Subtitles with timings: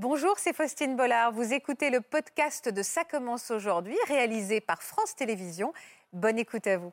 [0.00, 1.32] Bonjour, c'est Faustine Bollard.
[1.32, 5.72] Vous écoutez le podcast de Ça commence aujourd'hui, réalisé par France Télévisions.
[6.12, 6.92] Bonne écoute à vous.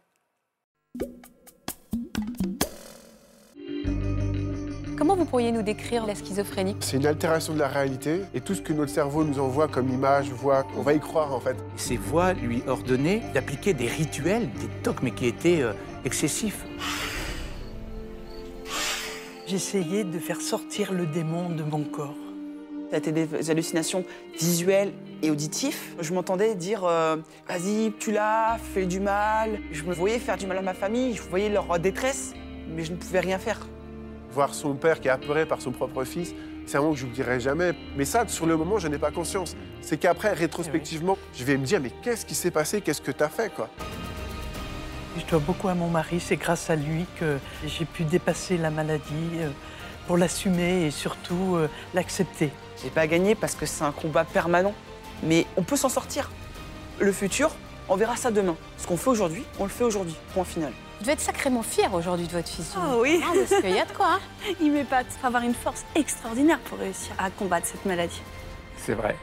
[4.97, 6.75] Comment vous pourriez nous décrire la schizophrénie?
[6.79, 9.91] C'est une altération de la réalité et tout ce que notre cerveau nous envoie comme
[9.91, 11.57] image, voix, on va y croire en fait.
[11.75, 15.73] Ces voix lui ordonnaient d'appliquer des rituels, des tocs, mais qui étaient euh,
[16.05, 16.65] excessifs.
[19.45, 22.24] J'essayais de faire sortir le démon de mon corps.
[22.95, 24.05] C'était des hallucinations
[24.39, 25.77] visuelles et auditives.
[25.99, 29.59] Je m'entendais dire euh, Vas-y, tu l'as, fais du mal.
[29.73, 32.33] Je me voyais faire du mal à ma famille, je voyais leur détresse,
[32.69, 33.67] mais je ne pouvais rien faire.
[34.31, 36.33] Voir son père qui est apeuré par son propre fils,
[36.65, 37.73] c'est un mot que je n'oublierai jamais.
[37.97, 39.57] Mais ça, sur le moment, je n'ai pas conscience.
[39.81, 42.79] C'est qu'après, rétrospectivement, je vais me dire Mais qu'est-ce qui s'est passé?
[42.79, 43.69] Qu'est-ce que tu as fait quoi?
[45.17, 46.21] Je dois beaucoup à mon mari.
[46.21, 49.49] C'est grâce à lui que j'ai pu dépasser la maladie euh,
[50.07, 52.51] pour l'assumer et surtout euh, l'accepter.
[52.81, 54.73] J'ai pas gagné parce que c'est un combat permanent,
[55.23, 56.29] mais on peut s'en sortir.
[56.99, 57.51] Le futur,
[57.89, 58.55] on verra ça demain.
[58.77, 60.15] Ce qu'on fait aujourd'hui, on le fait aujourd'hui.
[60.33, 60.71] Point final.
[60.99, 62.73] Vous devez être sacrément fier aujourd'hui de votre fils.
[62.77, 63.21] Oh oui.
[63.23, 64.07] Hein, parce qu'il y a de quoi.
[64.13, 64.19] hein.
[64.61, 65.07] Il m'épate.
[65.19, 68.21] Faut avoir une force extraordinaire pour réussir à combattre cette maladie.
[68.77, 69.15] C'est vrai.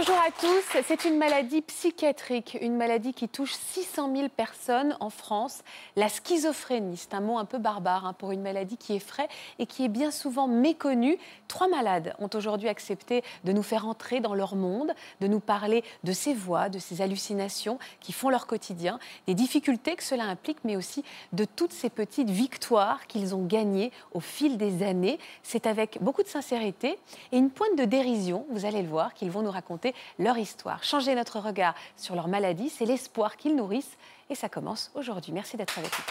[0.00, 0.82] Bonjour à tous.
[0.86, 5.62] C'est une maladie psychiatrique, une maladie qui touche 600 000 personnes en France.
[5.94, 9.66] La schizophrénie, c'est un mot un peu barbare hein, pour une maladie qui effraie et
[9.66, 11.18] qui est bien souvent méconnue.
[11.48, 15.84] Trois malades ont aujourd'hui accepté de nous faire entrer dans leur monde, de nous parler
[16.02, 20.64] de ces voix, de ces hallucinations qui font leur quotidien, des difficultés que cela implique,
[20.64, 21.04] mais aussi
[21.34, 25.18] de toutes ces petites victoires qu'ils ont gagnées au fil des années.
[25.42, 26.98] C'est avec beaucoup de sincérité
[27.32, 30.82] et une pointe de dérision, vous allez le voir, qu'ils vont nous raconter leur histoire.
[30.84, 33.96] Changer notre regard sur leur maladie, c'est l'espoir qu'ils nourrissent
[34.28, 35.32] et ça commence aujourd'hui.
[35.32, 36.04] Merci d'être avec nous.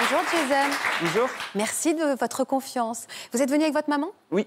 [0.00, 0.70] Bonjour Jason.
[1.00, 1.28] Bonjour.
[1.54, 3.06] Merci de votre confiance.
[3.32, 4.08] Vous êtes venu avec votre maman?
[4.30, 4.46] Oui.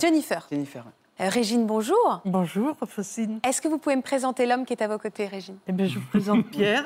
[0.00, 0.46] Jennifer.
[0.50, 0.84] Jennifer.
[1.20, 2.20] Euh, Régine, bonjour.
[2.24, 3.38] Bonjour, Faustine.
[3.46, 5.58] Est-ce que vous pouvez me présenter l'homme qui est à vos côtés, Régine?
[5.68, 6.84] Eh bien, je vous présente Pierre.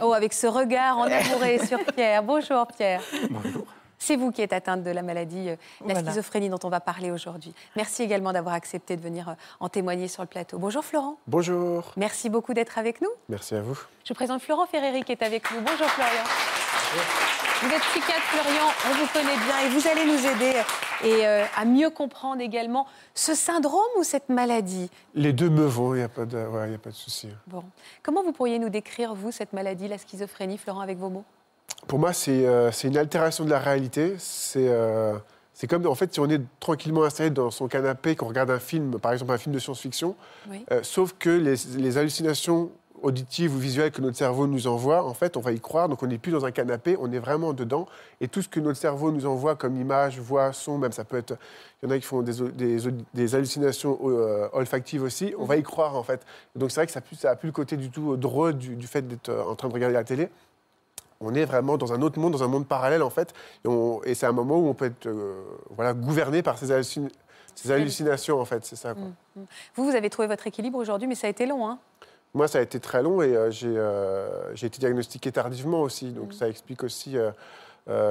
[0.00, 2.22] Oh, avec ce regard en amouré sur Pierre.
[2.22, 3.00] Bonjour Pierre.
[3.30, 3.64] Bonjour.
[3.98, 6.08] C'est vous qui êtes atteinte de la maladie, euh, la Voilà.
[6.10, 7.54] schizophrénie dont on va parler aujourd'hui.
[7.76, 10.58] Merci également d'avoir accepté de venir euh, en témoigner sur le plateau.
[10.58, 11.16] Bonjour Florent.
[11.26, 11.92] Bonjour.
[11.96, 13.08] Merci beaucoup d'être avec nous.
[13.28, 13.78] Merci à vous.
[14.04, 15.60] Je vous présente Florent Ferreri qui est avec nous.
[15.60, 16.22] Bonjour Florian.
[17.62, 20.62] Vous êtes psychiatre Florian, on vous connaît bien et vous allez nous aider
[21.02, 24.90] et, euh, à mieux comprendre également ce syndrome ou cette maladie.
[25.14, 27.28] Les deux me vont, il n'y a pas de, ouais, y a pas de souci.
[27.46, 27.64] Bon,
[28.02, 31.24] comment vous pourriez nous décrire vous cette maladie, la schizophrénie, Florent, avec vos mots?
[31.86, 34.14] Pour moi, c'est euh, c'est une altération de la réalité.
[34.18, 35.14] C'est euh,
[35.54, 38.58] c'est comme, en fait, si on est tranquillement installé dans son canapé, qu'on regarde un
[38.58, 40.14] film, par exemple un film de science-fiction,
[40.50, 40.66] Oui.
[40.70, 42.70] euh, sauf que les, les hallucinations
[43.02, 45.88] auditives ou visuelles que notre cerveau nous envoie, en fait, on va y croire.
[45.88, 47.86] Donc, on n'est plus dans un canapé, on est vraiment dedans.
[48.20, 51.16] Et tout ce que notre cerveau nous envoie comme image, voix, son, même ça peut
[51.18, 51.38] être...
[51.82, 52.78] Il y en a qui font des, des,
[53.14, 53.98] des hallucinations
[54.54, 55.34] olfactives aussi.
[55.38, 56.20] On va y croire, en fait.
[56.54, 57.00] Donc, c'est vrai que ça
[57.30, 59.94] n'a plus, le côté du tout drôle du, du fait d'être en train de regarder
[59.94, 60.28] la télé
[61.20, 63.32] on est vraiment dans un autre monde, dans un monde parallèle en fait.
[64.04, 67.10] Et, c'est un moment où on peut être euh, voilà, gouverné par ces, hallucin-
[67.54, 68.94] ces hallucinations en fait, c'est ça.
[68.94, 69.04] quoi.
[69.74, 71.68] Vous, vous avez trouvé votre équilibre aujourd'hui, mais ça a été long.
[71.68, 71.78] Hein
[72.34, 76.12] Moi, ça a été très long et euh, j'ai euh, j'ai été diagnostiqué tardivement aussi,
[76.12, 77.16] donc ça explique aussi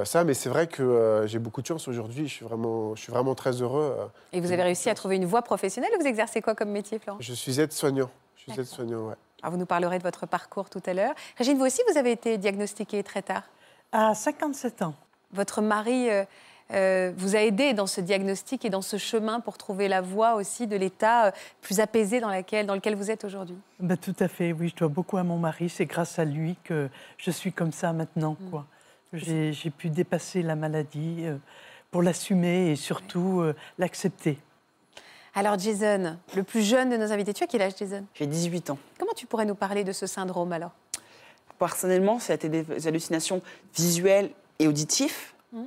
[0.04, 0.24] ça.
[0.24, 2.26] Mais c'est vrai que j'ai beaucoup de chance aujourd'hui.
[2.28, 3.94] Je suis vraiment, je suis vraiment très heureux.
[4.32, 5.90] et vous avez réussi à trouver une voie professionnelle.
[6.00, 7.18] Vous exercez quoi comme métier, Florent?
[7.20, 8.10] Je suis aide-soignant.
[8.36, 9.14] Je suis aide-soignant, ouais.
[9.42, 11.14] Alors, Vous nous parlerez de votre parcours tout à l'heure.
[11.36, 13.42] Régine, vous aussi, vous avez été diagnostiquée très tard.
[13.92, 14.94] À 57 ans.
[15.32, 16.24] Votre mari euh,
[16.72, 20.34] euh, vous a aidé dans ce diagnostic et dans ce chemin pour trouver la voie
[20.34, 21.30] aussi de l'état euh,
[21.60, 23.56] plus apaisé dans, laquelle, dans lequel vous êtes aujourd'hui?
[23.78, 25.68] Ben, tout à fait, oui, je dois beaucoup à mon mari.
[25.68, 26.88] C'est grâce à lui que
[27.18, 28.36] je suis comme ça maintenant.
[28.40, 28.50] Mm.
[28.50, 28.66] quoi.
[29.12, 31.24] J'ai pu dépasser la maladie
[31.90, 33.42] pour l'assumer et surtout
[33.78, 34.38] l'accepter.
[35.38, 38.06] Alors, Jason, le plus jeune de nos invités, tu as quel âge, Jason?
[38.14, 38.78] J'ai 18 ans.
[38.98, 40.70] Comment tu pourrais nous parler de ce syndrome alors?
[41.58, 43.42] Personnellement, ça a été des hallucinations
[43.76, 45.34] visuelles et auditives.
[45.52, 45.66] Mhm.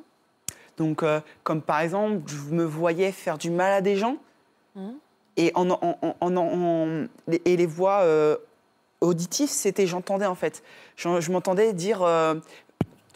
[0.78, 4.18] Donc, euh, comme par exemple, je me voyais faire du mal à des gens.
[4.76, 4.96] Mhm.
[5.38, 8.38] Et, en, en- en- en- en- les- et les voix euh,
[9.02, 10.64] auditives, c'était j'entendais en fait.
[10.96, 12.34] Je, je m'entendais dire euh,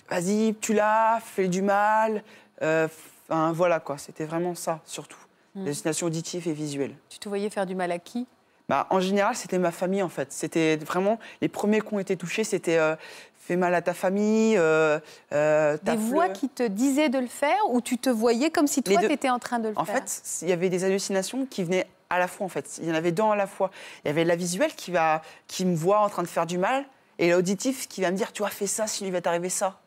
[0.09, 2.23] Vas-y, tu l'as, fais du mal.
[2.61, 5.17] Enfin, voilà quoi, c'était vraiment ça surtout.
[5.55, 6.95] Les hallucinations auditives et visuelles.
[7.09, 8.25] Tu te voyais faire du mal à qui?
[8.69, 10.31] Bah, en général, c'était ma famille en fait.
[10.31, 12.43] C'était vraiment les premiers qui ont été touchés.
[12.43, 12.95] C'était euh,
[13.35, 14.57] fais mal à ta famille.
[14.57, 14.99] euh,
[15.33, 18.81] euh, Des voix qui te disaient de le faire ou tu te voyais comme si
[18.81, 19.97] toi, tu étais en train de le En faire?
[19.97, 22.79] fait, il y avait des hallucinations qui venaient à la fois en fait.
[22.81, 23.69] Il y en avait deux à la fois.
[24.03, 26.57] Il y avait la visuelle qui va, qui me voit en train de faire du
[26.57, 26.85] mal,
[27.19, 29.79] et l'auditif qui va me dire, tu vois, fais ça, s'il va t'arriver ça.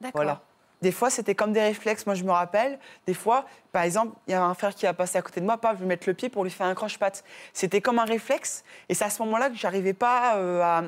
[0.00, 0.22] D'accord.
[0.22, 0.42] Voilà.
[0.82, 2.04] Des fois, c'était comme des réflexes.
[2.06, 4.92] Moi, je me rappelle, des fois, par exemple, il y a un frère qui va
[4.92, 6.74] passer à côté de moi, pas, je vais mettre le pied pour lui faire un
[6.74, 7.24] croche-patte.
[7.52, 8.64] C'était comme un réflexe.
[8.88, 10.82] Et c'est à ce moment-là que j'arrivais pas euh, à,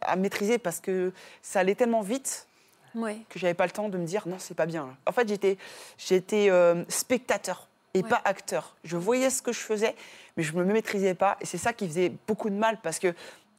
[0.00, 1.12] à maîtriser parce que
[1.42, 2.46] ça allait tellement vite
[2.94, 3.24] Oui.
[3.28, 4.86] que j'avais pas le temps de me dire non, c'est pas bien.
[4.86, 4.92] là.
[5.06, 5.58] En fait, j'étais,
[5.98, 8.08] j'étais euh, spectateur et Ouais.
[8.08, 8.74] pas acteur.
[8.84, 9.94] Je voyais ce que je faisais,
[10.36, 11.36] mais je me maîtrisais pas.
[11.40, 13.12] Et c'est ça qui faisait beaucoup de mal parce que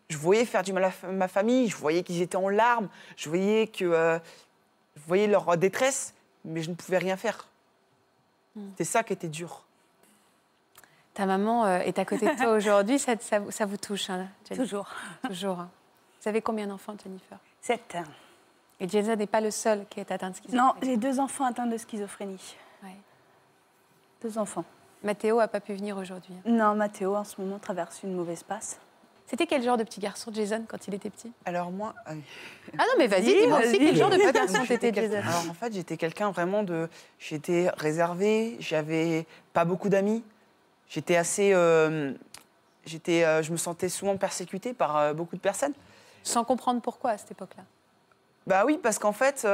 [0.10, 2.88] je voyais faire du mal à ma famille, je voyais qu'ils étaient en larmes,
[3.18, 4.18] je voyais que, euh,
[4.96, 6.14] je voyais leur détresse,
[6.46, 7.48] mais je ne pouvais rien faire.
[8.56, 8.70] Hmm.
[8.78, 9.64] C'est ça qui était dur.
[11.14, 14.10] Ta maman euh, est à côté de toi aujourd'hui, ça, ça vous- ça vous touche,
[14.10, 14.64] hein, Jennifer?
[14.66, 14.90] Toujours.
[15.28, 15.60] Toujours.
[15.60, 15.70] hein.
[16.22, 17.38] Vous avez combien d'enfants, Jennifer?
[17.62, 17.98] Sept.
[18.80, 20.58] Et Jason n'est pas le seul qui est atteint de schizophrénie?
[20.62, 22.56] Non, j'ai deux enfants atteints de schizophrénie.
[22.84, 22.96] Ouais.
[24.22, 24.66] Deux enfants.
[25.04, 26.34] Mathéo n'a pas pu venir aujourd'hui.
[26.34, 26.50] hein?
[26.50, 28.80] Non, Mathéo, en ce moment, traverse une mauvaise passe.
[29.26, 31.32] C'était quel genre de petit garçon, Jason, quand il était petit?
[31.46, 32.12] Alors moi, ah.
[32.78, 33.80] Ah non, mais vas-y, dis-moi aussi vas-y.
[33.80, 35.18] quel genre de petit garçon t'étais, Jason?
[35.28, 36.90] Alors en fait, j'étais quelqu'un vraiment de.
[37.20, 40.24] J'étais réservé, j'avais pas beaucoup d'amis.
[40.90, 41.52] J'étais assez.
[41.54, 42.14] euh,
[42.86, 45.74] j'étais, euh, je me sentais souvent persécutée par euh, beaucoup de personnes.
[46.24, 47.64] Sans comprendre pourquoi à cette époque-là?
[48.48, 49.48] Bah oui, parce qu'en fait,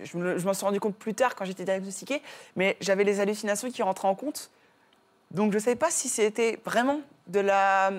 [0.00, 2.22] je me- je m'en suis rendu compte plus tard quand j'étais diagnostiquée,
[2.56, 4.50] mais j'avais les hallucinations qui rentraient en compte.
[5.30, 7.90] Donc je ne savais pas si c'était vraiment de la.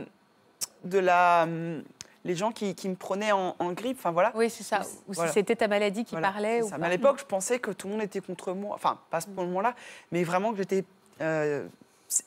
[0.85, 1.43] De la.
[1.43, 1.83] hum,
[2.23, 4.31] les gens qui, qui me prenaient en, en grippe, enfin voilà.
[4.33, 4.81] Oui, c'est ça.
[5.07, 5.29] Ou Voilà.
[5.31, 6.57] si c'était ta maladie qui Voilà, parlait.
[6.57, 6.71] c'est Ou ça.
[6.71, 6.77] pas.
[6.79, 8.73] Mais à l'époque, je pensais que tout le monde était contre moi.
[8.73, 9.75] Enfin, pas à ce moment-là,
[10.11, 10.83] mais vraiment que j'étais
[11.21, 11.67] euh,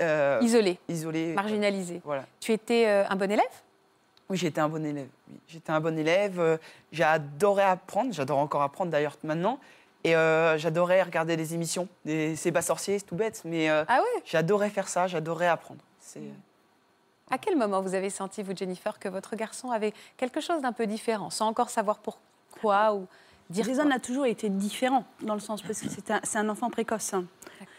[0.00, 1.32] euh, Isolé, isolée.
[1.34, 2.00] marginalisé.
[2.04, 2.26] Voilà.
[2.38, 3.44] Tu étais euh, un bon élève?
[4.30, 5.08] Oui, j'étais un bon élève.
[5.28, 5.40] oui.
[5.48, 6.38] J'étais un bon élève.
[6.38, 6.58] euh,
[6.92, 8.12] J'ai adoré apprendre.
[8.12, 9.58] J'adore encore apprendre d'ailleurs maintenant.
[10.04, 11.88] Et euh, j'adorais regarder des émissions.
[12.04, 12.36] Des...
[12.36, 13.42] C'est pas sorcier, c'est tout bête.
[13.44, 14.22] Mais euh, Ah ouais?
[14.24, 15.08] j'adorais faire ça.
[15.08, 15.80] J'adorais apprendre.
[15.98, 16.20] C'est...
[17.30, 20.72] À quel moment vous avez senti, vous, Jennifer, que votre garçon avait quelque chose d'un
[20.72, 23.06] peu différent, sans encore savoir pourquoi ou
[23.50, 27.14] dire Jason a toujours été différent, dans le sens parce que c'est un, enfant précoce.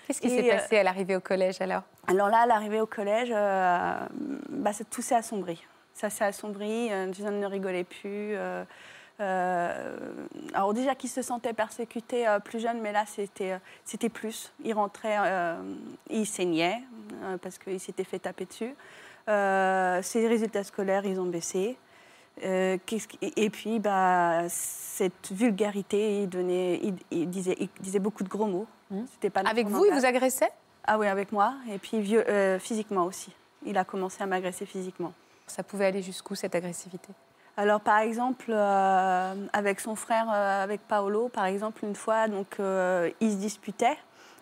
[0.08, 1.84] Qu'est-ce qui s'est euh, passé à l'arrivée au collège alors?
[2.08, 3.94] Alors là, à l'arrivée au collège, euh,
[4.50, 5.64] bah, tout s'est assombri.
[5.94, 8.36] Ça s'est assombri, euh, Jason ne rigolait plus.
[8.36, 8.64] euh,
[9.22, 9.98] euh,
[10.54, 14.52] alors déjà qu'il se sentait persécuté euh, plus jeune, mais là c'était euh, c'était plus.
[14.64, 15.18] Il rentrait,
[16.10, 16.82] il saignait
[17.42, 18.74] parce qu'il s'était fait taper dessus.
[19.28, 21.78] Euh, ses résultats scolaires, ils ont baissé.
[22.44, 22.78] Euh,
[23.36, 28.46] et puis, bah, cette vulgarité, il, donnait, il, il disait, il disait beaucoup de gros
[28.46, 28.68] mots.
[29.34, 30.52] Pas Avec vous, il vous agressait?
[30.86, 31.54] Ah oui, avec moi.
[31.70, 33.32] Et puis vieux- euh, physiquement aussi.
[33.66, 35.14] Il a commencé à m'agresser physiquement.
[35.46, 37.10] Ça pouvait aller jusqu'où cette agressivité?
[37.58, 42.56] Alors par exemple, euh, avec son frère, euh, avec Paolo, par exemple, une fois, donc
[42.60, 43.98] euh, ils se disputaient.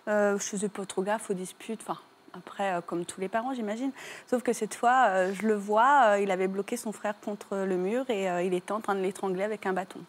[0.07, 1.81] Euh, je faisais pas trop gaffe aux disputes.
[1.81, 1.99] Enfin,
[2.37, 3.91] après, euh, comme tous les parents, j'imagine.
[4.27, 7.57] Sauf que cette fois, euh, je le vois, euh, il avait bloqué son frère contre
[7.57, 9.99] le mur et il était en train de l'étrangler avec un bâton.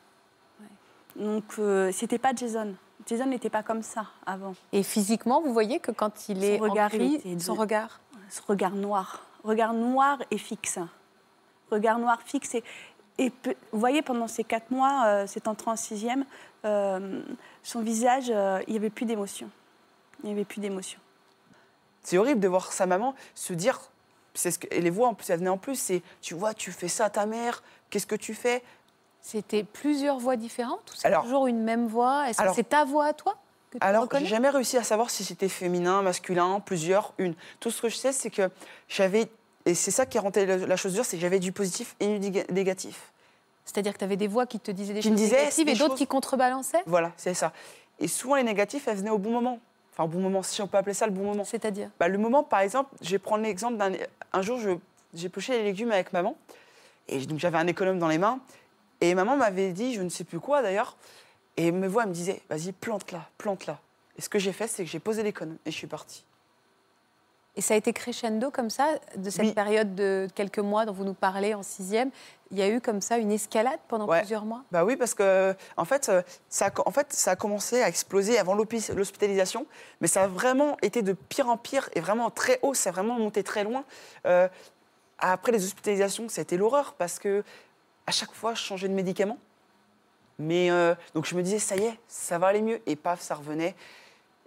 [1.17, 2.75] Donc euh, c'était pas Jason.
[3.07, 4.55] Jason n'était pas comme ça avant.
[4.73, 8.01] Et physiquement, vous voyez que quand il Son est regard, en crise, il son regard
[8.29, 10.79] ce regard noir, regard noir et fixe,
[11.71, 12.57] regard noir fixe.
[13.19, 13.33] Et,
[13.73, 16.25] vous voyez, pendant ces quatre mois, euh, c'est entré en sixième,
[16.65, 17.21] euh,
[17.63, 19.51] son visage, euh, il n'y avait plus d'émotion.
[20.23, 21.01] Il n'y avait plus d'émotion.
[22.09, 23.79] C'est horrible de voir sa maman se dire.
[24.35, 24.67] C'est ce que...
[24.71, 25.75] Et les voix, en plus, elles venaient en plus.
[25.79, 27.63] C'est tu vois, tu fais ça à ta mère.
[27.91, 28.63] Qu'est-ce que tu fais?
[29.21, 32.29] C'était plusieurs voix différentes ou c'est Alors- toujours une même voix?
[32.31, 33.37] Est-ce que c'est ta voix à toi
[33.71, 37.35] que tu Alors, j'ai jamais réussi à savoir si c'était féminin, masculin, plusieurs, une.
[37.61, 38.49] Tout ce que je sais, c'est que
[38.89, 39.29] j'avais.
[39.67, 42.31] Et c'est ça qui rendait la chose dure, c'est que j'avais du positif et du
[42.31, 43.13] néga- négatif.
[43.67, 45.73] C'est-à-dire que tu avais des voix qui te disaient des Qui choses disaient négatives et
[45.75, 46.83] d'autres choses- qui contrebalançaient?
[46.87, 47.53] Voilà, c'est ça.
[47.99, 49.59] Et souvent, les négatifs, elles venaient au bon moment.
[49.99, 51.43] Enfin, au bon moment, si on peut appeler ça le bon moment.
[51.45, 53.93] C'est-à-dire Bah, le moment, par exemple, je vais prendre l'exemple d'un.
[54.33, 54.61] Un jour,
[55.13, 56.37] j'ai poché les légumes avec maman.
[57.09, 58.39] Et donc, j'avais un économe dans les mains.
[59.01, 60.97] Et maman m'avait dit, je ne sais plus quoi d'ailleurs.
[61.57, 63.81] Et me voit, elle me disait, vas-y, plante-la, plante-la.
[64.17, 66.25] Et ce que j'ai fait, c'est que j'ai posé l'économe et je suis partie.
[67.57, 68.87] Et ça a été crescendo comme ça,
[69.17, 69.53] de cette Oui.
[69.53, 72.11] période de quelques mois dont vous nous parlez en sixième.
[72.51, 74.21] Il y a eu comme ça une escalade pendant Ouais.
[74.21, 74.65] plusieurs mois?
[74.73, 78.39] Bah oui, parce que en fait, euh, ça en fait, ça a commencé à exploser
[78.39, 79.67] avant l'hospitalisation,
[80.01, 82.73] mais ça a vraiment été de pire en pire et vraiment très haut.
[82.75, 83.85] Ça a vraiment monté très loin.
[84.27, 84.49] Euh,
[85.19, 87.45] après les hospitalisations, ça a été l'horreur parce que
[88.07, 89.39] à chaque fois, je changeais de médicaments.
[90.39, 92.81] Mais euh, donc je me disais, ça y est, ça va aller mieux.
[92.87, 93.75] Et paf, ça revenait.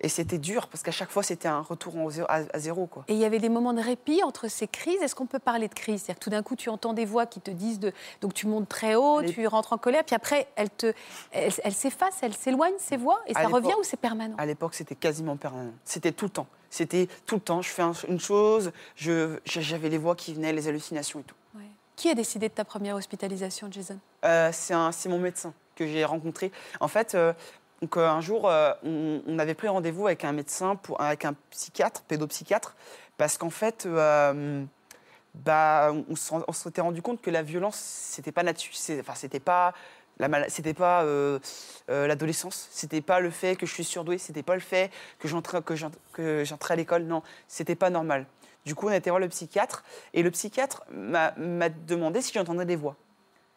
[0.04, 1.94] Et c'était dur parce qu'à chaque fois, c'était un retour
[2.28, 2.88] à, zéro.
[2.88, 3.06] Quoi.
[3.08, 5.00] Et il y avait des moments de répit entre ces crises.
[5.02, 6.02] Est-ce qu'on peut parler de crise?
[6.02, 7.94] C'est-à-dire que tout d'un coup, tu entends des voix qui te disent de.
[8.20, 10.92] Donc tu montes très haut, Les- tu rentres en colère, puis après, elles te,
[11.32, 14.36] elles, elles s'effacent, elles s'éloignent, ces voix, et À ça revient ou c'est permanent?
[14.38, 15.74] À l'époque, c'était quasiment permanent.
[15.86, 16.48] C'était tout le temps.
[16.72, 17.62] C'était tout le temps.
[17.62, 21.36] Je fais un- une chose, je- j'avais les voix qui venaient, les hallucinations et tout.
[21.56, 21.66] Ouais.
[21.96, 24.00] Qui a décidé de ta première hospitalisation, Jason?
[24.26, 26.52] Euh, c'est un- c'est mon médecin que j'ai rencontré.
[26.80, 27.34] En fait, euh,
[27.82, 32.04] donc, euh, un jour, euh, on, avait pris rendez-vous avec un médecin, avec un psychiatre,
[32.04, 32.76] pédopsychiatre,
[33.18, 34.64] parce qu'en fait, euh,
[35.34, 38.44] bah, on, s'était rendu compte que la violence, c'était pas.
[38.72, 39.74] C'est- Enfin, c'était pas
[40.50, 41.04] c'était pas
[41.88, 45.64] l'adolescence, c'était pas le fait que je suis surdouée, c'était pas le fait que j'entrais
[45.64, 45.74] que
[46.14, 47.04] que à l'école.
[47.04, 48.28] Non, c'était pas normal.
[48.66, 49.84] Du coup, on a été voir le psychiatre
[50.14, 51.32] et le psychiatre m'a
[51.70, 52.96] demandé si j'entendais des voix.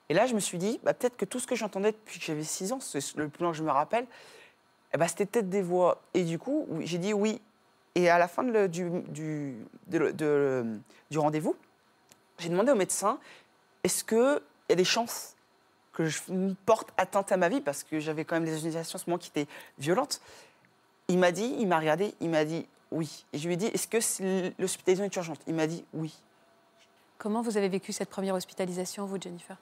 [0.08, 2.24] Et là, je me suis dit, bah, peut-être que tout ce que j'entendais depuis que
[2.24, 4.06] j'avais 6 ans, c'est le plus loin que je me rappelle,
[4.92, 6.02] eh ben, c'était peut-être des voix.
[6.14, 7.40] Et du coup, j'ai dit oui.
[7.96, 9.56] Et à la fin du,
[11.14, 11.56] rendez-vous,
[12.38, 13.18] j'ai demandé au médecin,
[13.84, 15.36] est-ce qu'il y a des chances
[15.92, 16.20] que je
[16.66, 17.60] porte atteinte à ma vie?
[17.60, 19.46] Parce que j'avais quand même des hallucinations à ce moment qui étaient
[19.78, 20.20] violentes.
[21.08, 23.24] Il m'a dit, il m'a regardé, il m'a dit oui.
[23.32, 23.98] Et je lui ai dit, est-ce que
[24.60, 25.40] l'hospitalisation est urgente?
[25.46, 26.14] Il m'a dit oui.
[27.18, 29.56] Comment vous avez vécu cette première hospitalisation, vous, Jennifer?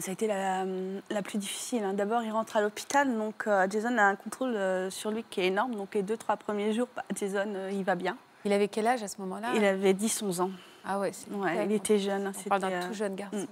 [0.00, 0.64] Ça a été la,
[1.10, 1.82] la plus difficile.
[1.84, 1.92] hein.
[1.92, 5.40] D'abord, il rentre à l'hôpital, donc euh, Jason a un contrôle euh, sur lui qui
[5.40, 5.74] est énorme.
[5.74, 8.16] Donc les deux, trois premiers jours, bah, Jason, euh, il va bien.
[8.44, 9.48] Il avait quel âge à ce moment-là?
[9.56, 10.50] Il avait 10-11 ans.
[10.84, 12.26] Ah ouais, Ouais, il était jeune.
[12.28, 13.46] hein, On parle d'un tout jeune garçon.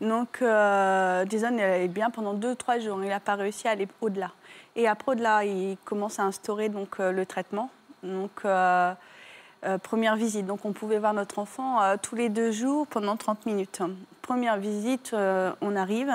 [0.00, 2.98] Donc, euh, Jason, il allait bien pendant deux, trois jours.
[3.02, 4.30] Il n'a pas réussi à aller au-delà.
[4.76, 7.70] Et après, au-delà, il commence à instaurer donc, le traitement.
[8.02, 8.92] Donc, euh,
[9.64, 10.46] euh, première visite.
[10.46, 13.80] Donc, on pouvait voir notre enfant euh, tous les deux jours pendant 30 minutes.
[14.22, 16.12] Première visite, euh, on arrive.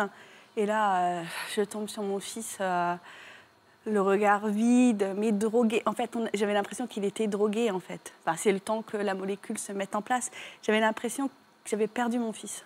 [0.58, 1.24] Et là,
[1.56, 2.58] je tombe sur mon fils.
[2.60, 5.82] le regard vide, mais drogué.
[5.86, 8.14] En fait, j'avais l'impression qu'il était drogué, en fait.
[8.26, 10.32] Enfin, c'est le temps que la molécule se mette en place.
[10.62, 11.34] J'avais l'impression que
[11.66, 12.66] j'avais perdu mon fils.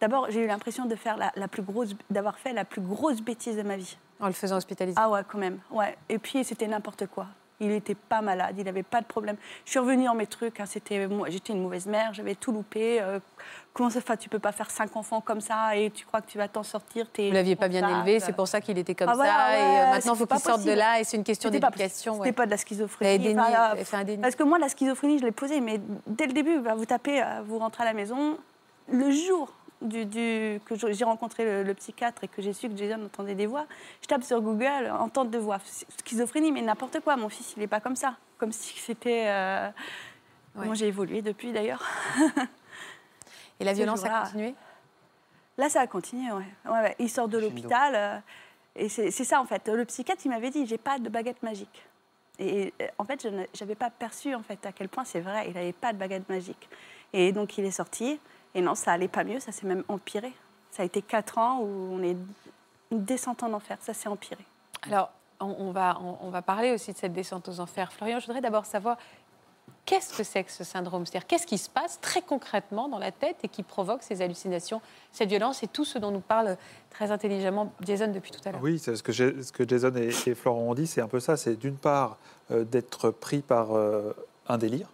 [0.00, 3.20] D'abord, j'ai eu l'impression de faire la, la plus grosse, d'avoir fait la plus grosse
[3.20, 3.98] bêtise de ma vie.
[4.20, 4.96] En le faisant hospitaliser.
[4.98, 5.58] Ah ouais, quand même.
[5.70, 5.96] Ouais.
[6.08, 7.26] Et puis c'était n'importe quoi.
[7.60, 9.36] Il n'était pas malade, il n'avait pas de problème.
[9.64, 10.60] Je suis revenue en mes trucs.
[10.60, 13.00] hein, c'était moi, j'étais une mauvaise mère, j'avais tout loupé.
[13.00, 13.18] euh,
[13.72, 16.30] comment ça fait Tu peux pas faire cinq enfants comme ça et tu crois que
[16.30, 19.08] tu vas t'en sortir Vous l'aviez pas bien élevé, c'est pour ça qu'il était comme
[19.08, 19.16] Ah, ça.
[19.16, 21.00] voilà, et euh, maintenant, il faut qu'il sorte de là.
[21.00, 22.14] Et c'est une question d'éducation.
[22.14, 22.32] C'était ouais.
[22.32, 23.24] pas de la schizophrénie.
[23.34, 24.22] déni- euh, un déni.
[24.22, 27.20] parce que moi, la schizophrénie, je l'ai posée, mais dès le début, bah, vous tapez,
[27.20, 28.38] euh, vous rentrez à la maison.
[28.90, 32.76] Le jour du, du- que j'ai rencontré le, le psychiatre et que j'ai su que
[32.76, 33.66] Jason entendait des voix,
[34.02, 35.58] je tape sur Google, entente de voix.
[36.04, 37.16] Schizophrénie, mais n'importe quoi.
[37.16, 38.16] Mon fils, il n'est pas comme ça.
[38.38, 39.24] Comme si c'était.
[39.28, 39.68] euh,
[40.56, 40.64] Ouais.
[40.66, 41.84] Moi, j'ai évolué depuis d'ailleurs.
[43.60, 44.54] Et la ce violence a continué?
[45.56, 46.44] Là, ça a continué, ouais.
[46.64, 46.96] Ouais, ouais.
[46.98, 47.94] Il sort de l'hôpital.
[47.94, 48.18] euh,
[48.76, 49.68] et c'est c'est ça, en fait.
[49.68, 51.84] Le psychiatre, il m'avait dit j'ai pas de baguette magique.
[52.40, 53.28] Et euh, en fait, je
[53.60, 55.46] n'avais pas perçu en fait, à quel point c'est vrai.
[55.48, 56.68] Il n'avait pas de baguette magique.
[57.12, 58.18] Et donc, il est sorti.
[58.54, 59.40] Et non, ça allait pas mieux.
[59.40, 60.32] Ça s'est même empiré.
[60.70, 62.16] Ça a été quatre ans où on est
[62.90, 63.78] une descente en enfer.
[63.80, 64.44] Ça s'est empiré.
[64.82, 67.92] Alors, on, on va, on, on va parler aussi de cette descente aux enfers.
[67.92, 68.96] Florian, je voudrais d'abord savoir
[69.84, 71.06] qu'est-ce que c'est que ce syndrome?
[71.06, 74.82] C'est-à-dire, qu'est-ce qui se passe très concrètement dans la tête et qui provoque ces hallucinations,
[75.12, 76.56] cette violence et tout ce dont nous parle
[76.90, 78.60] très intelligemment Jason depuis tout à l'heure?
[78.62, 81.36] Oui, c'est ce ce que Jason et, et Florent ont dit, c'est un peu ça.
[81.36, 82.18] C'est d'une part
[82.50, 84.12] euh, d'être pris par euh,
[84.46, 84.88] un délire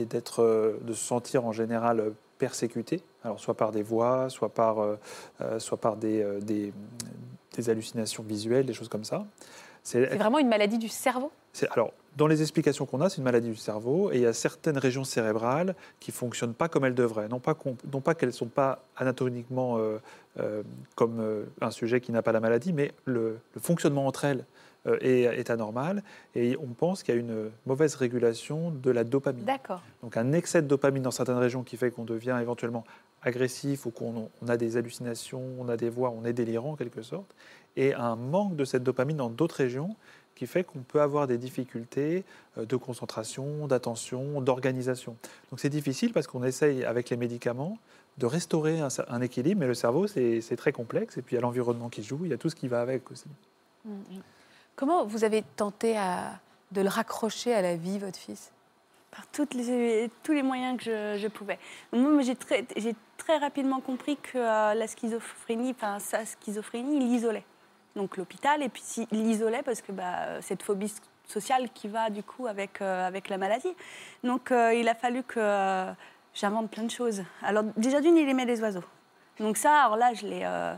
[0.00, 4.28] et d'être, euh, de se sentir en général euh, persécuté, alors soit par des voix,
[4.28, 4.96] soit par, euh,
[5.40, 6.72] euh, soit par des, euh, des,
[7.56, 9.24] des hallucinations visuelles, des choses comme ça.
[9.84, 11.32] C'est vraiment une maladie du cerveau?
[11.52, 14.26] C'est- alors, dans les explications qu'on a, c'est une maladie du cerveau et il y
[14.26, 17.28] a certaines régions cérébrales qui ne fonctionnent pas comme elles devraient.
[17.28, 19.98] Non pas, qu'on- non pas qu'elles ne sont pas anatomiquement euh,
[20.38, 20.62] euh,
[20.94, 24.44] comme euh, un sujet qui n'a pas la maladie, mais le, le fonctionnement entre elles
[25.00, 26.02] est, est anormal
[26.34, 29.44] et on pense qu'il y a une mauvaise régulation de la dopamine.
[29.44, 29.82] D'accord.
[30.02, 32.84] Donc un excès de dopamine dans certaines régions qui fait qu'on devient éventuellement
[33.22, 36.76] agressif ou qu'on on a des hallucinations, on a des voix, on est délirant en
[36.76, 37.34] quelque sorte,
[37.76, 39.96] et un manque de cette dopamine dans d'autres régions
[40.34, 42.24] qui fait qu'on peut avoir des difficultés
[42.58, 45.16] euh, de concentration, d'attention, d'organisation.
[45.50, 47.78] Donc c'est difficile parce qu'on essaye avec les médicaments
[48.18, 51.38] de restaurer un, équilibre, mais le cerveau c'est c'est très complexe et puis il y
[51.38, 53.24] a l'environnement qui joue, il y a tout ce qui va avec aussi.
[54.76, 55.96] Comment vous avez tenté
[56.70, 58.52] de le raccrocher à la vie, votre fils?
[59.10, 61.58] Par toutes les, tous les moyens que je, pouvais.
[61.92, 62.64] Moi, j'ai très,
[63.18, 67.44] très rapidement compris que euh, la schizophrénie, enfin sa schizophrénie, il l'isolait.
[67.94, 70.94] Donc l'hôpital, et puis il l'isolait parce que bah, cette phobie
[71.26, 73.74] sociale qui va du coup avec, euh, avec la maladie.
[74.24, 75.86] Donc euh, il a fallu que
[76.32, 77.22] j'invente plein de choses.
[77.42, 78.84] Alors déjà d'une, il aimait les oiseaux.
[79.38, 80.76] Donc ça, alors là, je l'ai...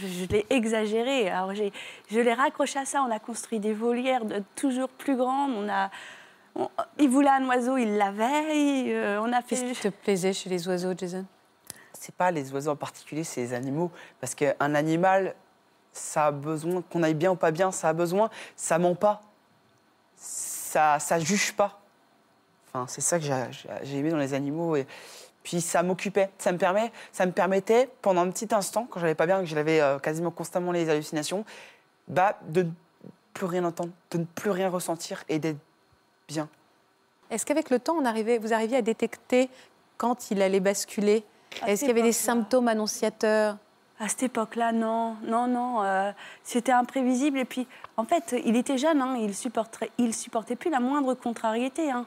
[0.00, 1.28] je, je l'ai exagéré.
[1.30, 1.72] Alors j'ai-
[2.10, 3.02] je l'ai raccroché à ça.
[3.02, 5.52] On a construit des volières de toujours plus grandes.
[5.56, 5.90] On a,
[6.54, 8.56] on- il voulait un oiseau, il l'avait.
[8.56, 9.56] et, euh, on a fait.
[9.56, 11.24] Qu'est-ce qui te plaisait chez les oiseaux, Jason?
[11.98, 13.90] C'est pas les oiseaux en particulier, c'est les animaux.
[14.20, 15.34] Parce qu'un animal,
[15.92, 19.22] ça a besoin, qu'on aille bien ou pas bien, ça a besoin, ça ment pas.
[20.16, 21.80] Ça, ça juge pas.
[22.68, 24.76] Enfin, c'est ça que j'ai- j'ai j'ai aimé dans les animaux.
[24.76, 24.86] Et
[25.46, 26.28] puis ça m'occupait.
[26.38, 29.46] Ça me, permet, ça me permettait, pendant un petit instant, quand j'allais pas bien, que
[29.46, 31.44] j'avais euh, quasiment constamment les hallucinations,
[32.08, 32.70] bah, de ne
[33.32, 35.60] plus rien entendre, de ne plus rien ressentir et d'être
[36.26, 36.48] bien.
[37.30, 39.48] Est-ce qu'avec le temps, on arrivait, vous arriviez à détecter
[39.98, 41.22] quand il allait basculer?
[41.62, 43.56] À Est-ce qu'il y avait des symptômes annonciateurs?
[44.00, 45.84] À cette époque-là, non, non, non.
[45.84, 46.10] euh,
[46.42, 47.38] C'était imprévisible.
[47.38, 51.14] Et puis, en fait, il était jeune, hein, il supporterait, il supportait plus la moindre
[51.14, 51.88] contrariété.
[51.92, 52.04] hein.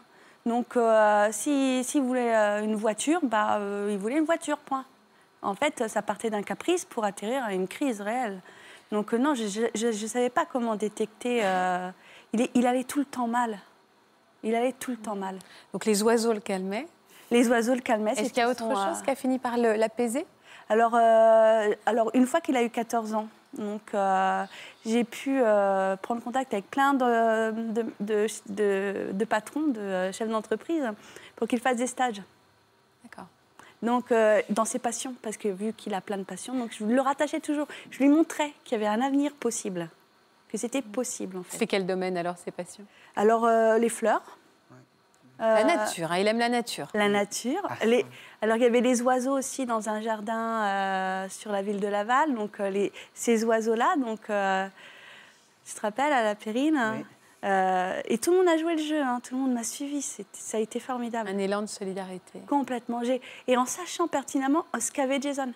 [0.50, 4.84] Donc, euh, si- s'il voulait euh, une voiture, bah, euh, il voulait une voiture, point.
[5.44, 8.42] En fait, ça partait d'un caprice pour atterrir à une crise réelle.
[8.92, 11.44] Donc, euh, non, je ne savais pas comment détecter.
[12.34, 13.60] il, est- il allait tout le temps mal.
[14.42, 15.38] Il allait tout le temps mal.
[15.74, 16.88] Donc les oiseaux le calmaient.
[17.30, 18.14] Les oiseaux le calmaient.
[18.14, 20.26] Est-ce qu'il y a autre sont, chose qui a fini par l'apaiser?
[20.70, 20.96] Alors,
[21.86, 23.28] alors, une fois qu'il a eu 14 ans,
[23.58, 24.46] donc, euh,
[24.86, 30.12] j'ai pu euh, prendre contact avec plein de, de, de- de- de patrons, de euh,
[30.12, 30.84] chefs d'entreprise,
[31.36, 32.22] pour qu'il fasse des stages.
[33.04, 33.26] D'accord.
[33.82, 36.86] Donc, euh, dans ses passions, parce que vu qu'il a plein de passions, donc je
[36.86, 37.68] le rattachais toujours.
[37.92, 39.90] Je lui montrais qu'il y avait un avenir possible,
[40.50, 41.58] que c'était possible en fait.
[41.58, 42.86] C'est quel domaine alors, ses passions?
[43.16, 44.38] Alors, les fleurs.
[45.40, 46.88] La Euh, nature, hein, il aime la nature.
[46.94, 47.62] la nature.
[47.86, 48.06] Les-
[48.42, 51.88] Alors, il y avait les oiseaux aussi dans un jardin euh, sur la ville de
[51.88, 52.34] Laval.
[52.36, 52.92] Donc, euh, les...
[53.14, 54.68] ces oiseaux-là, donc, euh,
[55.66, 57.06] tu te rappelles, à la Périne hein, Oui.
[57.46, 60.02] euh, Et tout le monde a joué le jeu, hein, tout le monde m'a suivi.
[60.02, 61.30] C'était- Ça a été formidable.
[61.30, 62.40] Un élan de solidarité.
[62.48, 63.04] Complètement.
[63.04, 65.54] J'ai- Et en sachant pertinemment ce qu'avait Jason.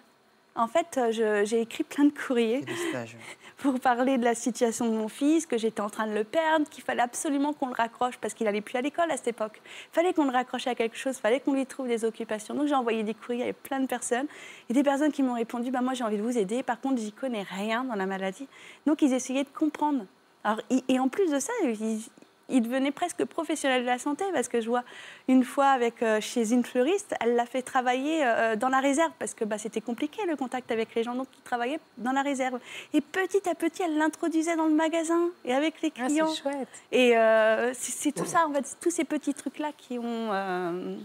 [0.56, 3.18] En fait, j'ai écrit plein de courriers Et des stages.
[3.64, 6.68] Pour parler de la situation de mon fils, que j'étais en train de le perdre,
[6.70, 9.62] qu'il fallait absolument qu'on le raccroche parce qu'il allait plus à l'école à cette époque.
[9.94, 12.54] Fallait qu'on le raccroche à quelque chose, fallait qu'on lui trouve des occupations.
[12.56, 14.28] Donc j'ai envoyé des courriers à plein de personnes
[14.70, 16.98] et des personnes qui m'ont répondu bah, Moi j'ai envie de vous aider, par contre
[16.98, 18.50] j'y connais rien dans la maladie.
[18.86, 20.06] Donc ils essayaient de comprendre.
[20.44, 22.02] Alors, et en plus de ça, ils,
[22.50, 24.84] ils devenaient presque professionnels de la santé parce que je vois
[25.28, 29.12] une fois avec, euh, chez une fleuriste, elle l'a fait travailler euh, dans la réserve
[29.20, 32.22] parce que bah, c'était compliqué le contact avec les gens, donc ils travaillaient dans la
[32.22, 32.60] réserve.
[32.94, 36.28] Et petit à petit, elle l'introduisait dans le magasin et avec les Ah, clients.
[36.28, 36.68] c'est chouette.
[36.92, 40.96] Et euh, c'est tout ça, en fait, tous ces petits trucs-là qui ont, euh,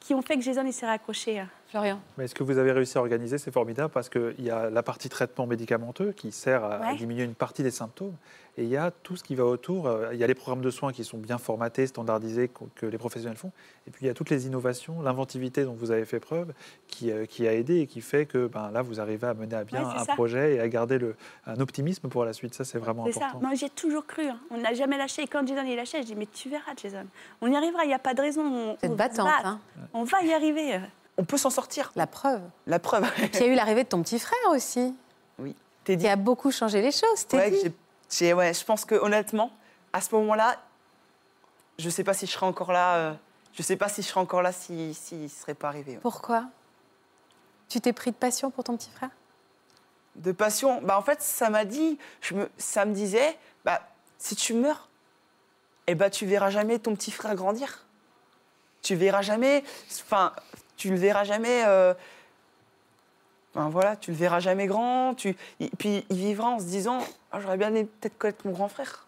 [0.00, 1.42] qui ont fait que Jason il s'est raccroché.
[1.70, 2.00] Florian.
[2.18, 4.82] Mais ce que vous avez réussi à organiser, c'est formidable parce qu'il y a la
[4.82, 8.14] partie traitement médicamenteux qui sert à, diminuer une partie des symptômes.
[8.58, 9.86] Et il y a tout ce qui va autour.
[9.86, 12.98] Euh, Il y a les programmes de soins qui sont bien formatés, standardisés, que, les
[12.98, 13.52] professionnels font.
[13.86, 16.52] Et puis il y a toutes les innovations, l'inventivité dont vous avez fait preuve,
[16.88, 19.54] qui, euh, qui a aidé et qui fait que ben, là, vous arrivez à mener
[19.54, 20.14] à bien Ouais, un ça.
[20.14, 21.14] projet et à garder le,
[21.46, 22.54] un optimisme pour la suite.
[22.54, 23.26] Ça, c'est vraiment C'est ça.
[23.26, 23.46] important.
[23.46, 24.26] Moi, j'ai toujours cru.
[24.26, 24.40] hein.
[24.50, 25.22] On n'a jamais lâché.
[25.22, 27.06] Et quand Jason il lâchait, je dis Mais tu verras, Jason.
[27.40, 28.42] On y arrivera, il n'y a pas de raison.
[28.42, 29.60] On, on battante, va hein.
[29.94, 30.80] On va y arriver.
[31.20, 31.92] On peut s'en sortir.
[31.96, 32.40] La preuve.
[32.66, 33.06] La preuve.
[33.14, 34.94] Puis il y a eu l'arrivée de ton petit frère aussi,
[35.38, 35.54] oui.
[35.84, 36.04] T'es dit.
[36.04, 37.26] qui a beaucoup changé les choses.
[37.28, 37.72] T'es Ouais,
[38.10, 39.50] j'ai- ouais, je pense que honnêtement,
[39.92, 40.56] à ce moment-là,
[41.78, 42.94] je ne sais pas si je serais encore là.
[42.96, 43.14] euh,
[43.52, 45.92] je sais pas si je serais encore là s'il si, ne serait pas arrivé.
[45.92, 45.98] ouais.
[46.00, 46.44] Pourquoi?
[47.68, 49.10] Tu t'es pris de passion pour ton petit frère?
[50.16, 53.80] De passion, bah en fait, ça m'a dit, je me, ça me disait, bah
[54.18, 54.88] si tu meurs,
[55.86, 57.84] eh ben tu verras jamais ton petit frère grandir.
[58.82, 60.32] Tu verras jamais, enfin,
[60.80, 61.62] tu le verras jamais.
[61.66, 61.92] euh,
[63.54, 65.14] enfin, voilà, tu le verras jamais grand.
[65.14, 67.00] Tu, et puis il vivra en se disant,
[67.32, 69.06] Ah, j'aurais bien aimé peut-être connaître mon grand frère.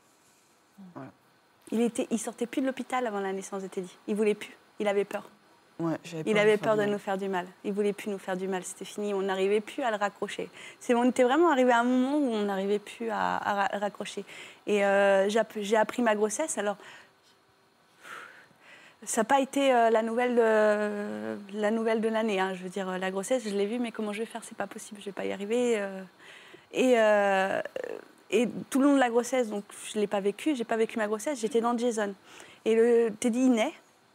[1.71, 3.97] Il, était, il sortait plus de l'hôpital avant la naissance de Teddy.
[4.07, 4.55] Il voulait plus.
[4.79, 5.31] Il avait peur.
[5.79, 7.47] Ouais, Il avait peur de nous faire du mal.
[7.65, 8.63] Il voulait plus nous faire du mal.
[8.63, 9.15] C'était fini.
[9.15, 10.51] On n'arrivait plus à le raccrocher.
[10.81, 13.79] C'est, on était vraiment arrivé à un moment où on n'arrivait plus à, à ra-
[13.79, 14.25] raccrocher.
[14.67, 16.59] Et euh, j'ai appris ma grossesse.
[16.59, 16.77] Alors,
[19.05, 22.41] ça n'a pas été euh, la, nouvelle de, la nouvelle de l'année.
[22.41, 22.55] hein.
[22.55, 24.43] Je veux dire, euh, la grossesse, je l'ai vue, mais comment je vais faire?
[24.45, 25.01] C'est pas possible.
[25.01, 25.75] Je vais pas y arriver.
[25.79, 26.03] euh.
[26.73, 27.61] Et, euh,
[28.71, 30.55] tout le long de la grossesse, donc je l'ai pas vécu.
[30.57, 31.41] J'ai pas vécu ma grossesse.
[31.41, 32.15] J'étais dans Jason.
[32.65, 33.75] Et le Teddy il naît.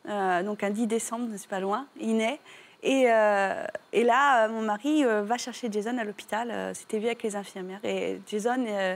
[0.10, 2.39] Euh, donc un 10 décembre, c'est pas loin, il naît.
[2.82, 6.50] Et, euh, là, euh, mon mari euh, va chercher Jason à l'hôpital.
[6.50, 7.80] euh, C'était vu avec les infirmières.
[7.84, 8.95] Et Jason, euh,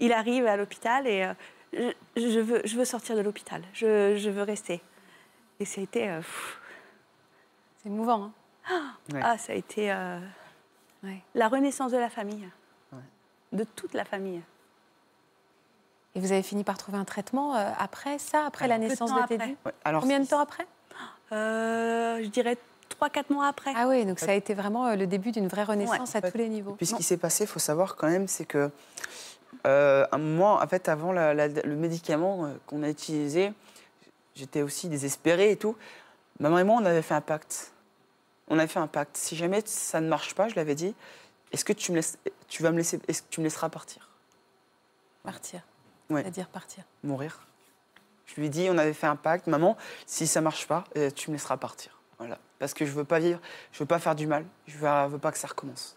[0.00, 1.28] il arrive à l'hôpital et
[1.78, 3.62] euh, je, veux, sortir de l'hôpital.
[3.74, 4.80] Je veux rester.
[5.60, 6.20] Et ça a été, euh,
[7.82, 8.30] C'est émouvant.
[8.68, 9.20] hein Ouais.
[9.22, 10.18] ah, ça a été euh,
[11.02, 11.20] Ouais.
[11.34, 12.48] la renaissance de la famille,
[12.92, 12.98] Ouais.
[13.52, 14.40] de toute la famille.
[16.14, 19.14] Et vous avez fini par trouver un traitement euh, après ça, après la de naissance
[19.14, 19.38] de après.
[19.38, 20.66] Teddy alors, Combien de temps après?
[21.32, 22.58] Euh, je dirais
[23.00, 23.70] 3-4 mois après.
[23.76, 26.32] Ah oui, donc ça a été vraiment le début d'une vraie renaissance à fait.
[26.32, 26.72] tous les niveaux.
[26.72, 28.68] Puis ce qui s'est passé, il faut savoir quand même, c'est que
[29.64, 33.52] euh, un moment, en fait, avant la- la- le médicament qu'on a utilisé,
[34.34, 35.76] j'étais aussi désespérée et tout.
[36.38, 37.72] Maman et moi, on avait fait un pacte.
[38.48, 39.16] On avait fait un pacte.
[39.16, 40.94] Si jamais ça ne marche pas, je l'avais dit,
[41.52, 44.08] est-ce que tu me laisses, tu vas me laisser, est-ce que tu me laisseras partir,
[45.22, 45.62] Partir.
[46.08, 46.22] Ouais.
[46.22, 46.84] C'est-à-dire partir.
[47.04, 47.46] mourir
[48.26, 51.10] Je lui ai dit, on avait fait un pacte, maman, si ça marche pas, euh,
[51.10, 52.00] tu me laisseras partir.
[52.18, 53.40] Voilà, parce que je veux pas vivre,
[53.72, 55.96] je veux pas faire du mal, je veux, veux pas que ça recommence.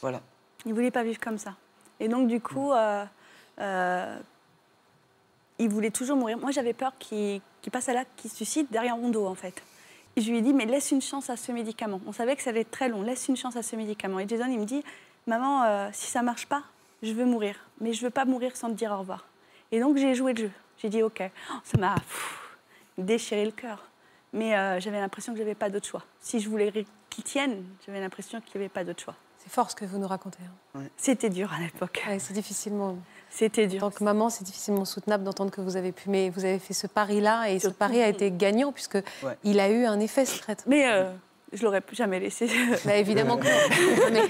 [0.00, 0.20] Voilà.
[0.66, 1.56] Il voulait pas vivre comme ça.
[2.00, 3.04] Et donc, du coup, euh,
[3.60, 4.20] euh,
[5.58, 6.38] il voulait toujours mourir.
[6.38, 7.40] Moi, j'avais peur qu'il
[7.72, 9.62] passe à l'acte, qu'il se suicide derrière mon dos, en fait.
[10.16, 12.00] Et je lui ai dit, mais laisse une chance à ce médicament.
[12.06, 13.02] On savait que ça allait être très long.
[13.02, 14.20] Laisse une chance à ce médicament.
[14.20, 14.84] Et Jason, il me dit,
[15.26, 16.62] maman, euh, si ça marche pas,
[17.02, 17.56] je veux mourir.
[17.80, 19.26] Mais je veux pas mourir sans te dire au revoir.
[19.72, 20.50] Et donc, j'ai joué le jeu.
[20.78, 21.20] J'ai dit, OK.
[21.50, 21.96] Oh, ça m'a
[22.98, 23.84] déchiré le cœur.
[24.32, 26.02] Mais euh, j'avais l'impression que j'avais pas d'autre choix.
[26.20, 26.72] Si je voulais
[27.10, 29.14] qu'il tienne, j'avais l'impression qu'il n'y avait pas d'autre choix.
[29.38, 30.38] C'est fort ce que vous nous racontez.
[30.74, 30.80] hein.
[30.96, 32.02] C'était dur à l'époque.
[32.08, 32.96] Ouais, c'est difficilement.
[33.36, 33.80] C'était En dur.
[33.80, 36.08] tant que maman, c'est difficilement soutenable d'entendre que vous avez pu.
[36.08, 39.36] Mais vous avez fait ce pari-là et ce pari a été gagnant puisque Ouais.
[39.42, 40.70] il a eu un effet ce traitement.
[40.70, 41.10] Mais euh,
[41.52, 42.48] je l'aurais jamais laissé.
[42.84, 43.44] Bah, évidemment que
[44.12, 44.20] non.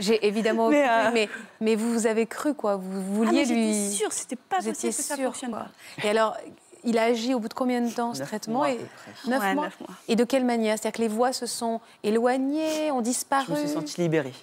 [0.00, 1.28] J'ai évidemment Mais, euh, mais,
[1.60, 2.76] mais vous vous avez cru quoi.
[2.76, 3.90] Vous Ah, vouliez j'étais lui.
[3.90, 5.66] sûre, c'était pas Vous possible que ça sûre, fonctionne quoi.
[5.96, 6.06] pas.
[6.06, 6.36] Et alors,
[6.84, 8.76] il a agi au bout de combien de temps ce traitement mois à et...
[8.76, 9.30] peu près.
[9.30, 9.64] Neuf Ouais, mois.
[9.64, 9.90] neuf mois.
[10.06, 13.56] Et de quelle manière C'est-à-dire que les voix se sont éloignées, ont Je disparu me
[13.56, 14.34] suis sentie libérée.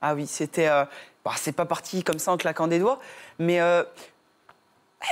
[0.00, 0.68] Ah oui, c'était.
[0.68, 0.84] euh,
[1.24, 2.98] bah, c'est pas parti comme ça en claquant des doigts,
[3.38, 3.84] mais euh,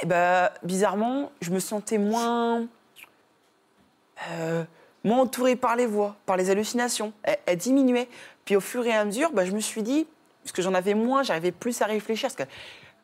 [0.02, 2.66] eh ben, bizarrement, je me sentais moins.
[4.30, 4.64] euh,
[5.04, 7.12] moins entourée par les voix, par les hallucinations.
[7.22, 8.08] Elles, elles diminuaient.
[8.44, 10.06] Puis au fur et à mesure, bah, je me suis dit,
[10.42, 12.28] parce que j'en avais moins, j'arrivais plus à réfléchir.
[12.28, 12.54] Parce que,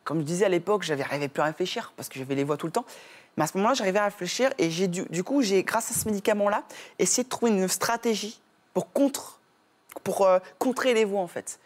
[0.05, 2.57] comme je disais à l'époque, j'avais n'arrivais plus à réfléchir parce que j'avais les voix
[2.57, 2.85] tout le temps.
[3.37, 5.95] Mais à ce moment-là, j'arrivais à réfléchir et j'ai du, du coup, j'ai, grâce à
[5.95, 6.63] ce médicament-là,
[6.99, 8.41] essayé de trouver une stratégie
[8.73, 9.41] pour contre,
[10.05, 11.59] pour euh, contrer les voix en fait.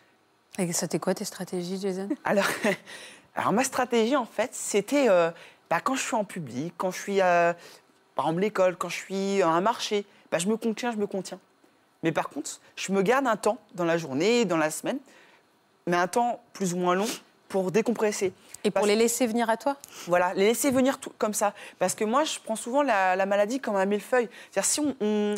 [0.58, 2.08] Et c'était quoi tes stratégies, Jason?
[2.24, 2.46] Alors,
[3.34, 5.30] alors ma stratégie en fait, c'était euh,
[5.70, 7.52] bah, quand je suis en public, quand je suis euh,
[8.14, 11.06] par exemple l'école, quand je suis à un marché, bah, je me contiens, je me
[11.06, 11.38] contiens.
[12.02, 14.98] Mais par contre, je me garde un temps dans la journée, dans la semaine,
[15.86, 17.08] mais un temps plus ou moins long
[17.48, 18.32] pour décompresser.
[18.64, 19.76] Et pour Parce- les laisser venir à toi?
[20.06, 21.54] Voilà, les laisser venir tout, comme ça.
[21.78, 24.28] Parce que moi, je prends souvent la, la maladie comme un millefeuille.
[24.50, 25.34] C'est-à-dire, si on, on,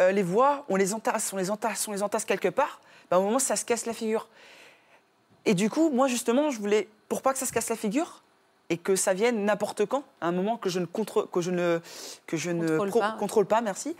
[0.00, 2.80] euh, les voit, on les entasse, on les entasse, on les entasse quelque part,
[3.12, 4.26] bah, au moment, ça se casse la figure.
[5.44, 8.22] Et du coup, moi, justement, je voulais, pour pas que ça se casse la figure,
[8.70, 11.50] et que ça vienne n'importe quand, à un moment que je ne, contre, que je
[11.50, 11.80] ne,
[12.26, 13.94] que je ne Contrôle pro- pas, contrôle pas, merci,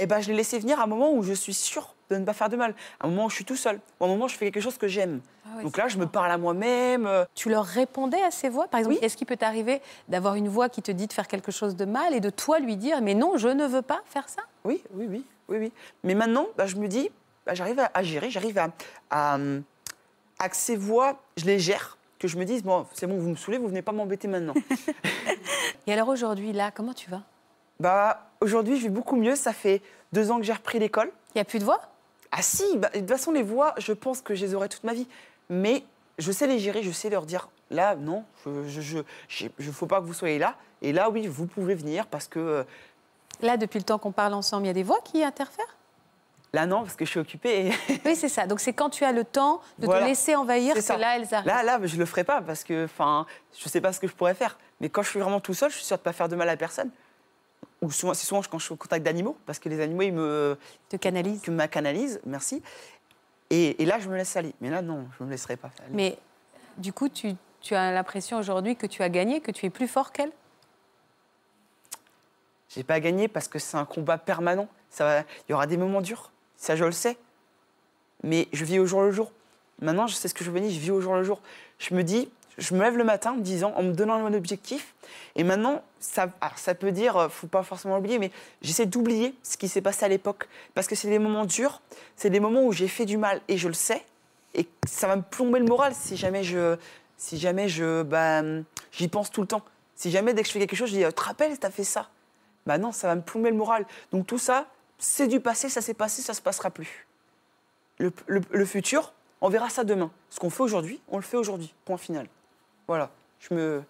[0.00, 2.24] et ben, je l'ai laissé venir à un moment où je suis sûre de ne
[2.24, 4.10] pas faire de mal, à un moment où je suis tout seul, ou à un
[4.10, 5.20] moment où je fais quelque chose que j'aime.
[5.44, 7.08] Ah ouais, Donc là, je me parle à moi-même.
[7.08, 8.68] euh, Tu leur répondais à ces voix?
[8.68, 9.04] Par exemple, Oui.
[9.04, 11.86] est-ce qu'il peut t'arriver d'avoir une voix qui te dit de faire quelque chose de
[11.86, 14.42] mal et de toi lui dire mais non, je ne veux pas faire ça?
[14.64, 15.72] Oui, oui, oui, oui, oui.
[16.04, 17.10] Mais maintenant, bah, je me dis,
[17.48, 18.68] bah, j'arrive à, à gérer, j'arrive à,
[19.10, 19.38] à,
[20.38, 23.30] à que ces voix, je les gère, que je me dise, bon, c'est bon, vous
[23.30, 24.52] me saoulez, vous venez pas m'embêter maintenant.
[25.86, 27.22] Et alors aujourd'hui, là, comment tu vas?
[27.80, 29.34] Bah, aujourd'hui, je vais beaucoup mieux.
[29.34, 29.80] Ça fait
[30.12, 31.10] deux ans que j'ai repris l'école.
[31.34, 31.80] Il n'y a plus de voix?
[32.32, 34.84] Ah si, bah, de toute façon, les voix, je pense que je les aurai toute
[34.84, 35.08] ma vie.
[35.48, 35.84] Mais
[36.18, 40.04] je sais les gérer, je sais leur dire, là, non, je, je- faut pas que
[40.06, 40.56] vous soyez là.
[40.82, 42.64] Et là, oui, vous pouvez venir parce que euh,
[43.40, 45.76] Là, depuis le temps qu'on parle ensemble, il y a des voix qui interfèrent?
[46.52, 47.72] Là, non, parce que je suis occupée.
[48.04, 48.46] Oui, c'est ça.
[48.46, 50.02] Donc c'est quand tu as le temps de Voilà.
[50.02, 50.96] te laisser envahir que ça.
[50.96, 51.46] là, elles arrivent.
[51.46, 53.26] Là, là, je le ferai pas parce que, enfin,
[53.58, 54.58] je sais pas ce que je pourrais faire.
[54.80, 56.48] Mais quand je suis vraiment tout seul, je suis sûr de pas faire de mal
[56.48, 56.90] à personne.
[57.82, 60.12] Ou souvent, c'est souvent quand je suis au contact d'animaux, parce que les animaux, ils
[60.12, 60.58] me,
[60.88, 61.40] te canalise.
[61.42, 62.62] que me canalisent, merci.
[63.50, 64.52] Et, et là, je me laisse aller.
[64.60, 65.90] Mais là, non, je me laisserai pas aller.
[65.94, 66.18] Mais
[66.76, 69.86] du coup, tu, tu as l'impression aujourd'hui que tu as gagné, que tu es plus
[69.88, 70.32] fort qu'elle?
[72.68, 74.68] J'ai pas gagné parce que c'est un combat permanent.
[74.90, 77.16] Ça va- il y aura des moments durs, ça je le sais.
[78.22, 79.32] Mais je vis au jour le jour.
[79.80, 81.40] Maintenant, je sais ce que je veux dire, je vis au jour le jour.
[81.78, 84.94] Je me dis, je me lève le matin disant, en me donnant un objectif.
[85.36, 89.34] Et maintenant, ça, alors ça peut dire, euh, faut pas forcément l'oublier, mais j'essaie d'oublier
[89.44, 90.48] ce qui s'est passé à l'époque.
[90.74, 91.80] Parce que c'est des moments durs,
[92.16, 94.04] c'est des moments où j'ai fait du mal et je le sais.
[94.54, 96.76] Et ça va me plomber le moral si jamais je,
[97.16, 98.42] si jamais je, bah,
[98.90, 99.62] j'y pense tout le temps.
[99.94, 101.84] Si jamais dès que je fais quelque chose, je dis, euh, te rappelles, t'as fait
[101.84, 102.08] ça?
[102.66, 103.86] Bah non, ça va me plomber le moral.
[104.12, 104.66] Donc tout ça,
[104.98, 107.06] c'est du passé, ça s'est passé, ça se passera plus.
[107.98, 110.10] Le, le- le futur, on verra ça demain.
[110.30, 111.72] Ce qu'on fait aujourd'hui, on le fait aujourd'hui.
[111.84, 112.26] Point final.
[112.86, 113.10] Voilà.
[113.40, 113.82] Je me.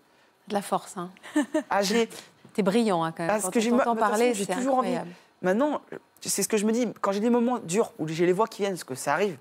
[0.48, 0.96] De la force.
[0.96, 1.10] Hein.
[1.70, 2.08] Ah, j'ai.
[2.54, 3.28] T'es brillant hein, quand même.
[3.28, 4.96] Parce Quand que j'ai parler, j'ai c'est toujours envie.
[5.42, 5.80] Maintenant,
[6.20, 6.86] c'est ce que je me dis.
[7.00, 9.36] Quand j'ai des moments durs où j'ai les voix qui viennent, parce que ça arrive,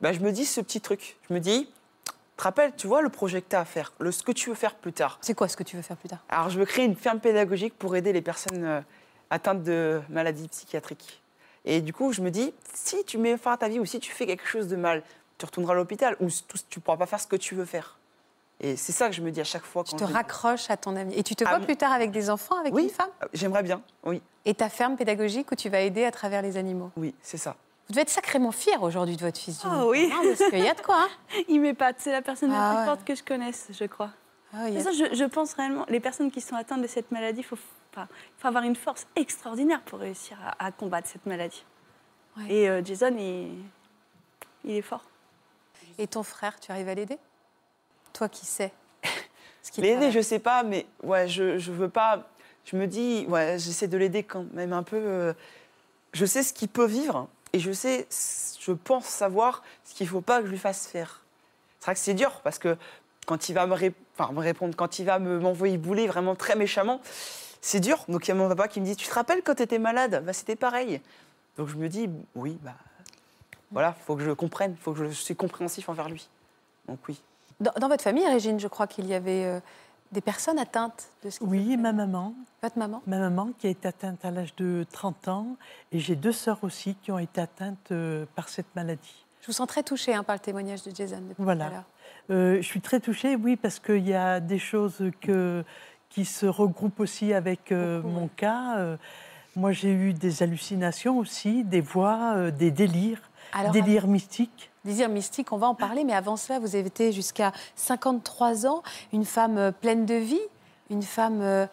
[0.00, 1.16] bah, je me dis ce petit truc.
[1.28, 1.68] Je me dis,
[2.36, 4.48] te rappelles, tu vois le projet que tu as à faire, le, ce que tu
[4.48, 5.18] veux faire plus tard.
[5.20, 6.20] C'est quoi ce que tu veux faire plus tard?
[6.30, 8.80] Alors, je veux créer une ferme pédagogique pour aider les personnes euh,
[9.30, 11.22] atteinte de maladie psychiatrique.
[11.64, 14.00] Et du coup, je me dis, si tu mets fin à ta vie ou si
[14.00, 15.02] tu fais quelque chose de mal,
[15.38, 16.28] tu retourneras à l'hôpital ou
[16.68, 17.96] tu ne pourras pas faire ce que tu veux faire.
[18.62, 19.84] Et c'est ça que je me dis à chaque fois.
[19.84, 21.14] Tu Quand te je- raccroches à ton ami.
[21.16, 22.84] Et tu te Ah, vois plus tard avec des enfants, avec Oui.
[22.84, 23.08] une femme?
[23.22, 24.20] Euh, J'aimerais bien, oui.
[24.44, 26.90] Et ta ferme pédagogique où tu vas aider à travers les animaux?
[26.96, 27.56] Oui, c'est ça.
[27.88, 29.60] Vous devez être sacrément fier aujourd'hui de votre fils.
[29.64, 30.10] Ah oui.
[30.12, 30.96] Hein, Parce qu'il y a de quoi.
[31.00, 31.08] hein.
[31.48, 31.96] Il m'épate.
[31.98, 32.84] C'est la personne Ah la plus ouais.
[32.96, 34.10] forte que je connaisse, je crois.
[34.52, 36.86] Ah, De a- toute façon, je, je pense réellement, les personnes qui sont atteintes de
[36.86, 37.56] cette maladie, il faut,
[37.96, 38.06] il
[38.38, 41.64] faut avoir une force extraordinaire pour réussir à, à combattre cette maladie.
[42.36, 42.44] Ouais.
[42.48, 43.52] Et euh, Jason, il,
[44.64, 45.04] il est fort.
[45.98, 47.18] Et ton frère, tu arrives à l'aider?
[48.12, 48.72] Toi qui sais.
[49.78, 52.26] L'aider, je sais pas, mais ouais, je, je veux pas.
[52.64, 54.96] Je me dis, ouais, j'essaie de l'aider quand même un peu.
[54.96, 55.32] euh,
[56.12, 58.06] je sais ce qu'il peut vivre et je sais,
[58.60, 61.22] je pense savoir ce qu'il faut pas que je lui fasse faire.
[61.78, 62.76] C'est vrai que c'est dur parce que
[63.26, 66.34] quand il va me, ré- enfin, me répondre, quand il va me- m'envoyer bouler vraiment
[66.34, 67.00] très méchamment,
[67.60, 68.04] c'est dur.
[68.08, 69.78] Donc il y a mon papa qui me dit, tu te rappelles quand tu étais
[69.78, 70.22] malade?
[70.24, 71.00] Bah, C'était pareil.
[71.56, 72.74] Donc je me dis, oui, bah
[73.70, 76.28] voilà, faut que je comprenne, faut que je, je suis compréhensif envers lui.
[76.88, 77.20] Donc oui.
[77.60, 79.60] Dans, dans votre famille, Régine, je crois qu'il y avait euh,
[80.12, 83.02] des personnes atteintes de ce Oui, ma maman, Votre maman?
[83.06, 85.56] Ma maman qui a été atteinte à l'âge de 30 ans,
[85.92, 89.24] et j'ai deux sœurs aussi qui ont été atteintes euh, par cette maladie.
[89.42, 91.18] Je vous sens très touchée hein, par le témoignage de Jason.
[91.20, 91.66] depuis Voilà.
[91.66, 91.84] tout à l'heure.
[92.30, 95.64] Euh, je suis très touchée, oui, parce qu'il y a des choses que,
[96.10, 98.76] qui se regroupent aussi avec euh, mon cas.
[98.78, 98.96] Euh,
[99.56, 104.70] moi, j'ai eu des hallucinations aussi, des voix, euh, des délires, Alors, délires mystiques.
[104.84, 108.82] Désir mystique, on va en parler, mais avant cela, vous avez été jusqu'à 53 ans,
[109.12, 110.40] une femme pleine de vie,
[110.88, 111.68] une femme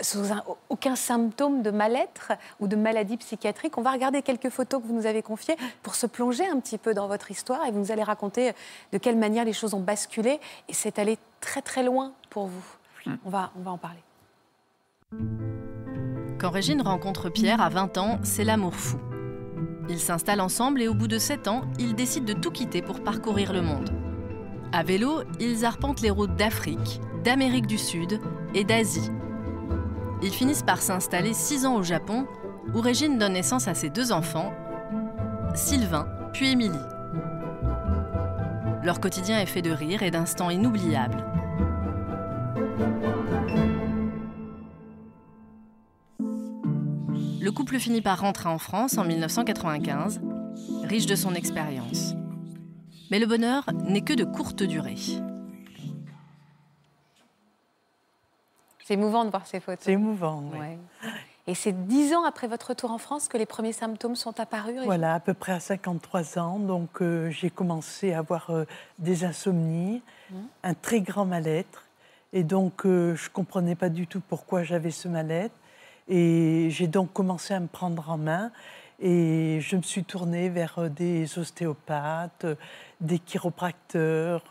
[0.00, 3.78] sans un- aucun symptôme de mal-être ou de maladie psychiatrique.
[3.78, 6.78] On va regarder quelques photos que vous nous avez confiées pour se plonger un petit
[6.78, 8.52] peu dans votre histoire et vous nous allez raconter
[8.92, 12.64] de quelle manière les choses ont basculé et c'est allé très très loin pour vous.
[13.24, 14.00] On, va, on va en parler.
[16.38, 18.98] Quand Régine rencontre Pierre à 20 ans, c'est l'amour fou.
[19.88, 23.02] Ils s'installent ensemble et au bout de 7 ans, ils décident de tout quitter pour
[23.02, 23.90] parcourir le monde.
[24.72, 28.20] À vélo, ils arpentent les routes d'Afrique, d'Amérique du Sud
[28.54, 29.10] et d'Asie.
[30.22, 32.26] Ils finissent par s'installer 6 ans au Japon,
[32.74, 34.52] où Régine donne naissance à ses deux enfants,
[35.54, 36.76] Sylvain puis Émilie.
[38.82, 41.24] Leur quotidien est fait de rire et d'instants inoubliables.
[47.40, 50.20] Le couple finit par rentrer en France en 1995,
[50.84, 52.14] riche de son expérience.
[53.10, 54.96] Mais le bonheur n'est que de courte durée.
[58.84, 59.84] C'est émouvant de voir ces photos.
[59.84, 60.42] C'est émouvant.
[60.52, 60.58] oui.
[60.58, 60.78] Ouais.
[61.48, 64.82] Et c'est dix ans après votre retour en France que les premiers symptômes sont apparus
[64.84, 66.58] Voilà, à peu près à 53 ans.
[66.58, 68.66] Donc, euh, j'ai commencé à avoir euh,
[68.98, 70.02] des insomnies,
[70.62, 71.87] un très grand mal-être.
[72.32, 75.54] Et donc, euh, je ne comprenais pas du tout pourquoi j'avais ce mal-être.
[76.08, 78.50] Et j'ai donc commencé à me prendre en main.
[79.00, 82.54] Et je me suis tournée vers euh, des ostéopathes, euh,
[83.00, 84.44] des chiropracteurs,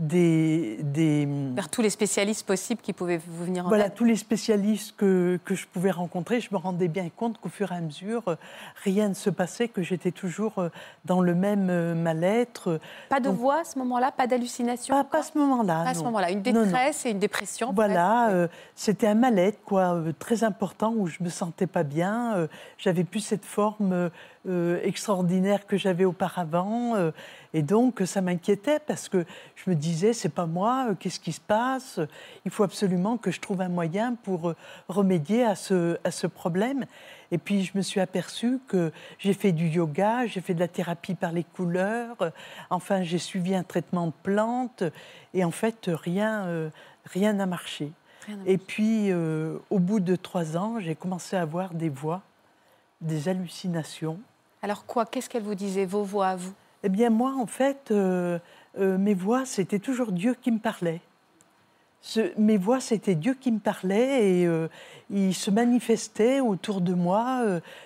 [0.00, 3.94] des, des, Vers tous les spécialistes possibles qui pouvaient vous venir en voilà, aide.
[3.94, 7.70] tous les spécialistes que, que je pouvais rencontrer, je me rendais bien compte qu'au fur
[7.70, 8.36] et à mesure, euh,
[8.82, 10.70] rien ne se passait, que j'étais toujours euh,
[11.04, 12.80] dans le même euh, mal-être.
[13.10, 15.84] Pas de Donc, voix à ce moment-là, pas d'hallucination Pas, pas à ce moment-là.
[15.84, 16.30] Pas à ce moment-là.
[16.30, 16.64] Une Non, non.
[16.64, 17.72] détresse et une dépression.
[17.74, 22.36] Voilà, euh, c'était un mal-être quoi, euh, très important où je me sentais pas bien.
[22.36, 22.46] euh,
[22.78, 24.10] j'avais plus cette forme
[24.46, 27.10] euh, euh, extraordinaire que j'avais auparavant, euh,
[27.52, 29.24] et donc ça m'inquiétait parce que
[29.54, 32.00] je me disais c'est pas moi, euh, qu'est-ce qui se passe?
[32.44, 34.56] Il faut absolument que je trouve un moyen pour euh,
[34.88, 36.86] remédier à ce, à ce problème.
[37.32, 40.68] Et puis je me suis aperçue que j'ai fait du yoga, j'ai fait de la
[40.68, 42.30] thérapie par les couleurs, euh,
[42.70, 44.84] enfin j'ai suivi un traitement de plantes,
[45.34, 46.70] et en fait rien euh,
[47.04, 47.92] rien n'a marché.
[48.26, 52.22] Rien Et puis, euh, au bout de trois ans, j'ai commencé à avoir des voix,
[53.00, 54.20] des hallucinations.
[54.62, 56.52] Alors quoi Qu'est-ce qu'elle vous disait, vos voix à vous?
[56.82, 58.38] Eh bien, moi, en fait, euh,
[58.78, 61.00] euh, mes voix, c'était toujours Dieu qui me parlait.
[62.38, 64.68] Mes voix, c'était Dieu qui me parlait et euh,
[65.10, 67.42] il se manifestait autour de moi.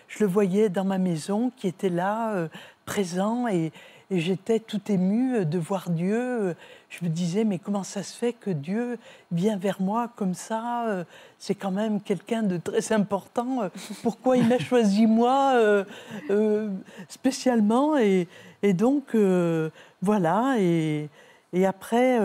[0.06, 2.48] je le voyais dans ma maison qui était là,
[2.84, 3.72] présent, et,
[4.10, 6.18] et j'étais tout émue euh, de voir Dieu.
[6.20, 6.54] Euh,
[6.90, 8.98] Je me disais, mais comment ça se fait que Dieu
[9.32, 11.04] vient vers moi comme ça euh,
[11.38, 13.70] C'est quand même quelqu'un de très important.
[14.02, 15.84] Pourquoi il m'a choisi moi euh,
[16.30, 16.68] euh,
[17.08, 18.28] spécialement et,
[18.62, 19.70] et donc, euh,
[20.02, 20.56] voilà.
[20.58, 21.08] Et,
[21.52, 22.18] et après,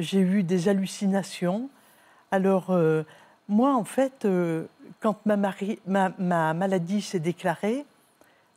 [0.00, 1.68] j'ai eu des hallucinations.
[2.30, 2.74] Alors,
[3.48, 4.26] moi, en fait,
[5.00, 7.84] quand ma, mari- ma- ma maladie s'est déclarée,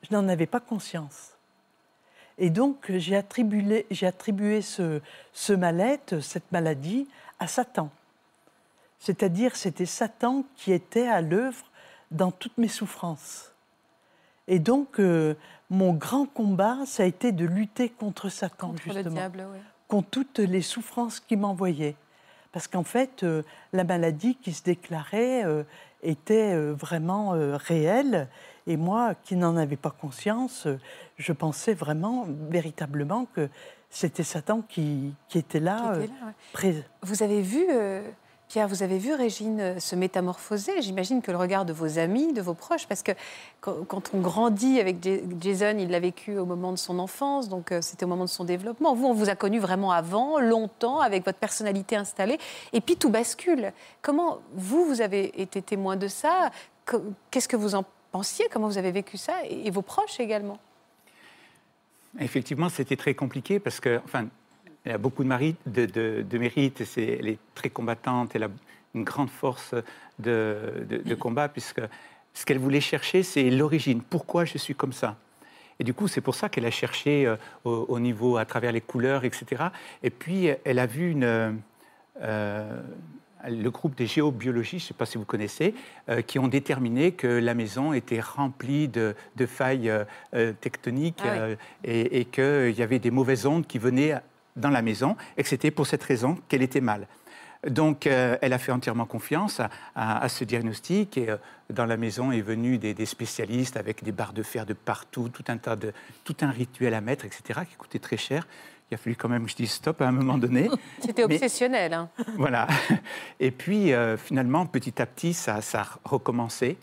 [0.10, 1.37] je n'en avais pas conscience.
[2.38, 5.02] Et donc, j'ai attribué, j'ai attribué ce,
[5.34, 7.08] ce mal-être, cette maladie,
[7.39, 7.89] à Satan.
[9.00, 11.65] C'est-à-dire, c'était Satan qui était à l'œuvre
[12.12, 13.52] dans toutes mes souffrances.
[14.47, 15.36] Et donc, euh,
[15.69, 19.60] mon grand combat, ça a été de lutter contre Satan, Contre le justement diable, oui.
[19.88, 21.95] contre toutes les souffrances qu'il m'envoyait.
[22.58, 25.62] Parce qu'en fait, euh, la maladie qui se déclarait euh,
[26.02, 28.30] était euh, vraiment réelle.
[28.65, 30.67] Et moi, qui n'en avais pas conscience,
[31.17, 33.48] je pensais vraiment, véritablement, que
[33.91, 35.93] c'était Satan qui, qui était là.
[36.00, 36.34] Qui était là, ouais.
[36.52, 37.63] pré- Vous avez vu,
[38.50, 40.82] Pierre, vous avez vu Régine euh, se métamorphoser.
[40.82, 43.12] J'imagine que le regard de vos amis, de vos proches, parce que
[43.60, 47.74] quand, on grandit avec Ja- Jason, il l'a vécu au moment de son enfance, donc
[47.74, 48.96] euh, c'était au moment de son développement.
[48.96, 52.38] Vous, on vous a connu vraiment avant, longtemps, avec votre personnalité installée,
[52.72, 53.74] et puis tout bascule.
[54.02, 56.50] Comment vous, vous avez été témoin de ça?
[56.86, 57.84] Que- Qu'est-ce que vous en
[58.14, 58.48] pensiez?
[58.50, 59.34] Comment vous avez vécu ça?
[59.50, 60.58] Et vos proches également?
[62.18, 64.28] Effectivement, c'était très compliqué parce que, enfin,
[64.88, 68.50] elle a beaucoup de, mari- de, de- de mérite, elle est très combattante, elle a
[68.95, 69.76] une grande force
[70.17, 71.82] de, combat, puisque
[72.34, 74.02] ce qu'elle voulait chercher, c'est l'origine.
[74.02, 75.17] Pourquoi je suis comme ça?
[75.80, 78.71] Et du coup, c'est pour ça qu'elle a cherché euh, au, au niveau, à travers
[78.71, 79.65] les couleurs, etc.
[80.04, 81.60] Et puis, elle a vu une,
[82.21, 82.82] euh,
[83.45, 85.76] le groupe des géobiologistes, je ne sais pas si vous connaissez,
[86.10, 89.91] euh, qui ont déterminé que la maison était remplie de, de failles
[90.62, 91.56] tectoniques Ah oui.
[91.84, 94.15] et, et qu'il y avait des mauvaises ondes qui venaient
[94.58, 97.08] dans la maison et que c'était pour cette raison qu'elle était mal.
[97.67, 101.38] Donc, euh, elle a fait entièrement confiance à, à- à ce diagnostic et euh,
[101.72, 105.30] dans la maison est venu des, des spécialistes avec des barres de fer de partout,
[105.30, 105.91] tout un tas de,
[106.24, 108.48] tout un rituel à mettre, etc., qui coûtait très cher.
[108.91, 110.70] Il a fallu quand même que je dise stop à un moment donné.
[111.00, 111.93] C'était obsessionnel.
[111.93, 112.10] hein.
[112.38, 112.67] voilà.
[113.39, 116.78] Et puis, euh, finalement, petit à petit, ça, ça a recommencé.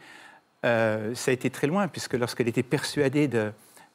[0.63, 3.53] Ça a été très loin, puisque lorsqu'elle était persuadée de-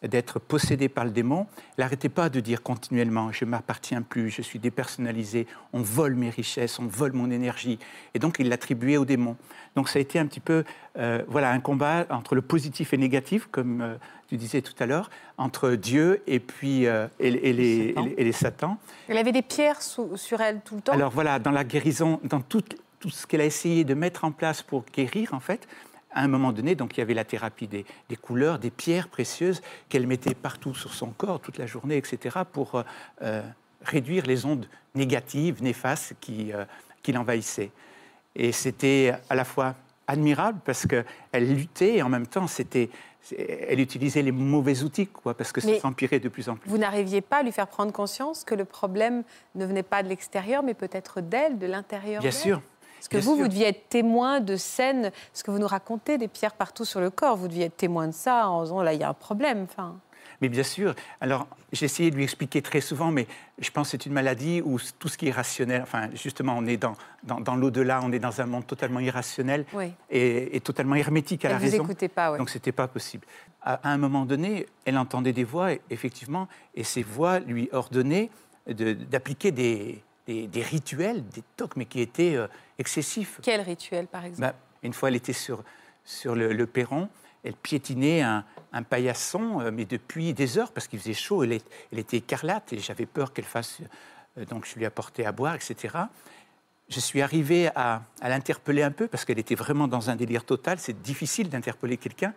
[0.08, 1.46] d'être possédée par le démon,
[1.78, 6.16] elle n'arrêtait pas de dire continuellement Je ne m'appartiens plus, je suis dépersonnalisée, on vole
[6.16, 7.80] mes richesses, on vole mon énergie.
[8.14, 9.36] Et donc, il l'attribuait au démon.
[9.76, 10.64] Donc, ça a été un petit peu
[10.98, 13.96] euh, voilà, un combat entre le positif et le négatif, comme euh,
[14.30, 18.06] tu disais tout à l'heure, entre Dieu et puis euh, et, et les, Satan.
[18.06, 18.78] et les- et les satans.
[19.10, 20.94] Elle avait des pierres sous- sur elle tout le temps.
[20.94, 22.64] Alors voilà, dans la guérison, dans tout,
[23.02, 25.68] tout ce qu'elle a essayé de mettre en place pour guérir, en fait,
[26.12, 29.10] à un moment donné, donc il y avait la thérapie des, des couleurs, des pierres
[29.10, 32.84] précieuses qu'elle mettait partout sur son corps toute la journée, etc., pour euh,
[33.22, 33.42] euh,
[33.84, 36.66] réduire les ondes négatives, néfastes qui, euh,
[37.04, 37.72] qui l'envahissaient.
[38.36, 39.76] Et c'était à la fois
[40.08, 42.90] admirable parce qu'elle luttait et en même temps, c'était,
[43.38, 46.70] elle utilisait les mauvais outils, quoi, parce que Mais- ça s'empirait de plus en plus.
[46.70, 50.10] Vous n'arriviez pas à lui faire prendre conscience que le problème ne venait pas de
[50.10, 52.62] l'extérieur, mais peut-être d'elle, de l'intérieur Bien sûr.
[53.00, 53.44] Parce que bien vous, sûr.
[53.44, 57.00] vous deviez être témoin de scènes, ce que vous nous racontez, des pierres partout sur
[57.00, 59.14] le corps, vous deviez être témoin de ça en disant, là, il y a un
[59.14, 59.64] problème.
[59.70, 59.96] Enfin,
[60.42, 60.94] Mais bien sûr.
[61.22, 63.28] Alors, j'ai essayé de lui expliquer très souvent, mais
[63.60, 66.66] je pense que c'est une maladie où tout ce qui est rationnel, enfin, justement, on
[66.66, 69.92] est dans, dans, dans l'au-delà, on est dans un monde totalement irrationnel oui.
[70.10, 71.84] et, et totalement hermétique à Elle la vous raison.
[71.84, 72.38] écoutait pas, ouais.
[72.38, 73.26] Donc, c'était pas possible.
[73.62, 78.30] À, à un moment donné, elle entendait des voix, effectivement, et ces voix lui ordonnaient
[78.68, 83.40] de- d'appliquer des, des, des rituels, des tocs, mais qui étaient euh, excessifs.
[83.42, 84.42] Quel rituel, par exemple?
[84.54, 85.64] Bah, une fois, elle était sur,
[86.06, 87.10] sur le, le perron,
[87.44, 91.54] elle piétinait un, un paillasson, euh, mais depuis des heures, parce qu'il faisait chaud, elle,
[91.54, 93.80] est- elle était écarlate, et j'avais peur qu'elle fasse...
[94.38, 95.98] euh, donc je lui apportais à boire, etc.
[96.90, 100.44] Je suis arrivé à, à l'interpeller un peu, parce qu'elle était vraiment dans un délire
[100.44, 100.78] total.
[100.80, 102.34] C'est difficile d'interpeller quelqu'un.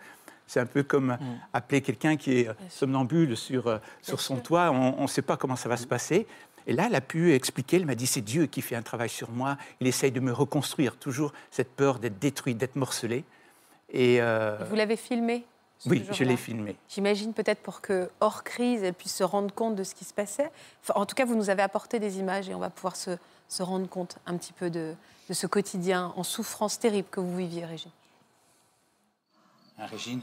[0.47, 1.17] C'est un peu comme
[1.53, 4.43] appeler quelqu'un qui est somnambule sur, sur son sûr.
[4.43, 4.71] toit.
[4.71, 6.27] On ne sait pas comment ça va se passer.
[6.67, 9.09] Et là, elle a pu expliquer, elle m'a dit, c'est Dieu qui fait un travail
[9.09, 9.57] sur moi.
[9.81, 13.25] Il essaye de me reconstruire, toujours cette peur d'être détruite, d'être morcelée.
[13.91, 15.45] Et euh, Vous l'avez filmé
[15.87, 16.77] oui, je l'ai filmé.
[16.89, 20.15] J'imagine peut-être pour que, hors crise, elle puisse se rendre compte de ce qui se
[20.15, 20.51] passait.
[20.83, 23.17] Enfin, en tout cas, vous nous avez apporté des images et on va pouvoir se,
[23.49, 24.95] se rendre compte un petit peu de,
[25.29, 27.91] de ce quotidien en souffrance terrible que vous viviez, Régine.
[29.79, 30.23] Ah, Régine?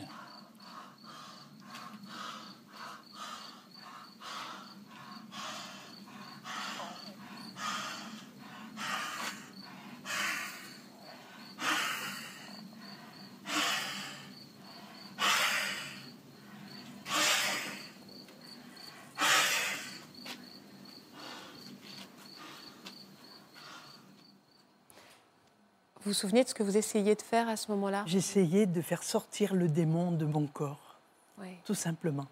[26.02, 28.04] Vous vous souvenez de ce que vous essayiez de faire à ce moment-là?
[28.08, 30.96] J'essayais de faire sortir le démon de mon corps,
[31.40, 31.50] Oui.
[31.66, 32.28] tout simplement.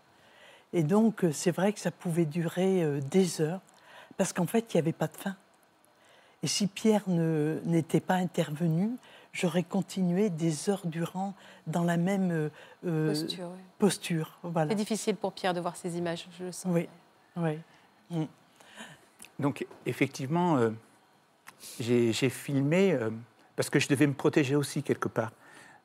[0.73, 3.59] Et donc, euh, c'est vrai que ça pouvait durer euh, des heures,
[4.15, 5.35] parce qu'en fait, il n'y avait pas de fin.
[6.43, 8.91] Et si Pierre ne- n'était pas intervenu,
[9.33, 11.33] j'aurais continué des heures durant
[11.67, 12.49] dans la même
[12.85, 13.59] euh, Posture, oui.
[13.79, 14.69] posture, Voilà.
[14.71, 16.71] C'est difficile pour Pierre de voir ces images, je le sens.
[16.73, 16.87] Oui,
[17.35, 17.59] oui.
[19.39, 20.69] Donc, effectivement, euh,
[21.79, 23.09] j'ai j'ai filmé euh,
[23.57, 25.31] parce que je devais me protéger aussi quelque part.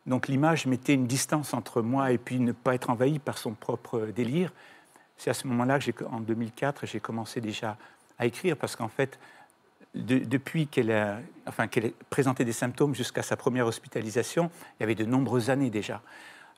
[0.06, 3.52] Donc l'image mettait une distance entre moi et puis ne pas être envahi par son
[3.54, 4.52] propre délire.
[5.16, 7.76] C'est à ce moment-là, que en 2004, j'ai commencé déjà
[8.18, 9.18] à écrire parce qu'en fait,
[9.94, 14.82] de- depuis qu'elle a, enfin, qu'elle ait présenté des symptômes jusqu'à sa première hospitalisation, il
[14.82, 16.02] y avait de nombreuses années déjà.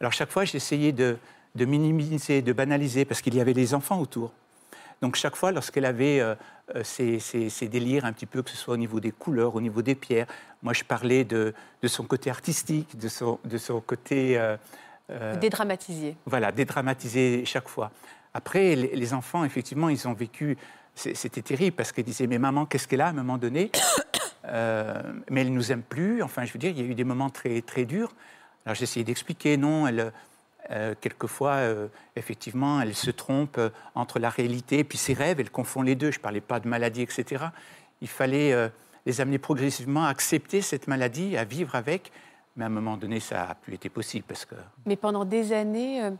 [0.00, 1.16] Alors chaque fois, j'essayais de,
[1.54, 4.32] de minimiser, de banaliser parce qu'il y avait les enfants autour.
[5.02, 6.34] Donc chaque fois, lorsqu'elle avait euh,
[6.82, 9.60] ces, ces- ces délires un petit peu, que ce soit au niveau des couleurs, au
[9.60, 10.26] niveau des pierres,
[10.62, 11.52] moi je parlais de,
[11.82, 14.38] de son côté artistique, de son, de son côté...
[14.38, 14.56] euh,
[15.10, 16.16] euh, Dédramatisé.
[16.24, 17.90] voilà, dédramatiser chaque fois.
[18.32, 20.56] Après, les, les enfants, effectivement, ils ont vécu.
[20.94, 23.06] C'était terrible parce qu'ils disaient Mais maman, qu'est-ce qu'elle a?
[23.06, 23.70] à un moment donné
[24.46, 25.00] Euh,
[25.30, 26.22] Mais elle nous aime plus.
[26.22, 28.12] Enfin, je veux dire, il y a eu des moments très, très durs.
[28.66, 30.12] Alors, j'essayais d'expliquer Non, elle.
[30.70, 35.40] Euh, quelquefois, euh, effectivement, elle se trompe euh, entre la réalité et puis ses rêves,
[35.40, 36.10] elle confond les deux.
[36.10, 37.46] Je ne parlais pas de maladie, etc.
[38.00, 38.70] Il fallait
[39.06, 42.12] les amener progressivement à accepter cette maladie, à vivre avec.
[42.56, 44.54] Mais à un moment donné, ça n'a plus été possible parce que
[44.84, 46.10] Mais pendant des années,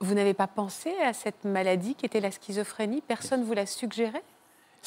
[0.00, 3.00] vous n'avez pas pensé à cette maladie qui était la schizophrénie?
[3.00, 4.22] Personne vous l'a suggéré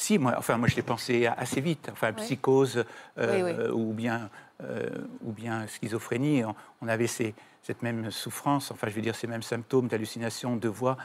[0.00, 1.88] Si, moi, enfin, moi je l'ai pensé assez vite.
[1.92, 2.84] Enfin, psychose
[3.18, 3.70] euh, Oui, oui.
[3.74, 4.30] ou bien
[4.62, 4.88] euh,
[5.24, 6.44] ou bien schizophrénie.
[6.44, 7.34] On, on avait ces-
[7.64, 8.70] cette même souffrance.
[8.70, 10.96] Enfin, je veux dire ces mêmes symptômes d'hallucination, de voix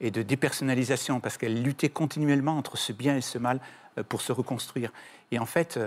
[0.00, 3.60] et de dépersonnalisation, parce qu'elle luttait continuellement entre ce bien et ce mal
[3.98, 4.92] euh, pour se reconstruire.
[5.30, 5.78] Et en fait,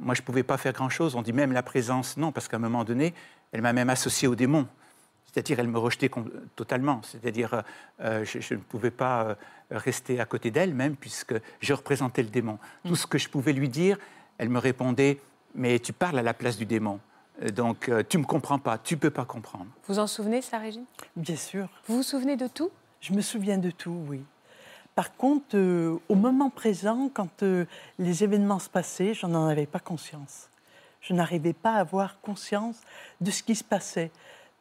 [0.00, 1.14] moi, je ne pouvais pas faire grand-chose.
[1.14, 3.14] On dit même la présence, non, parce qu'à un moment donné,
[3.52, 4.66] elle m'a même associé au démon.
[5.34, 6.10] C'est-à-dire, elle me rejetait
[6.54, 7.00] totalement.
[7.02, 7.62] C'est-à-dire, euh,
[8.00, 9.34] euh, je, je ne pouvais pas euh,
[9.72, 12.58] rester à côté d'elle, même, puisque je représentais le démon.
[12.86, 13.98] Tout ce que je pouvais lui dire,
[14.38, 15.18] elle me répondait
[15.56, 17.00] Mais tu parles à la place du démon.
[17.52, 19.66] Donc, euh, tu ne me comprends pas, tu ne peux pas comprendre.
[19.88, 20.84] Vous en souvenez, ça, Régine?
[21.16, 21.68] Bien sûr.
[21.88, 22.70] Vous vous souvenez de tout?
[23.00, 24.22] Je me souviens de tout, oui.
[24.94, 27.64] Par contre, euh, au moment présent, quand euh,
[27.98, 30.48] les événements se passaient, je n'en avais pas conscience.
[31.00, 32.80] Je n'arrivais pas à avoir conscience
[33.20, 34.12] de ce qui se passait.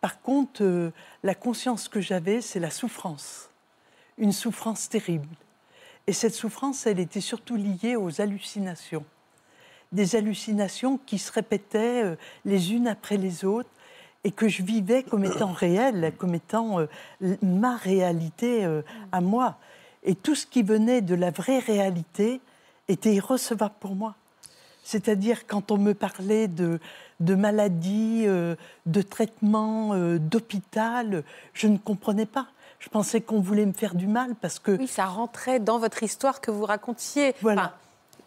[0.03, 0.91] Par contre, euh,
[1.23, 3.49] la conscience que j'avais, c'est la souffrance.
[4.17, 5.29] Une souffrance terrible.
[6.07, 9.05] Et cette souffrance, elle était surtout liée aux hallucinations.
[9.93, 13.69] Des hallucinations qui se répétaient euh, les unes après les autres
[14.25, 18.67] et que je vivais comme étant réelles, comme étant euh, ma réalité
[19.13, 19.57] à moi.
[20.03, 22.41] Et tout ce qui venait de la vraie réalité
[22.89, 24.15] était irrecevable pour moi.
[24.83, 26.79] C'est-à-dire quand on me parlait de,
[27.19, 28.55] de maladies, euh,
[28.85, 31.23] de traitements, euh, d'hôpital,
[31.53, 32.47] je ne comprenais pas.
[32.79, 36.03] Je pensais qu'on voulait me faire du mal parce que Oui, ça rentrait dans votre
[36.03, 37.33] histoire que vous racontiez.
[37.41, 37.73] Voilà.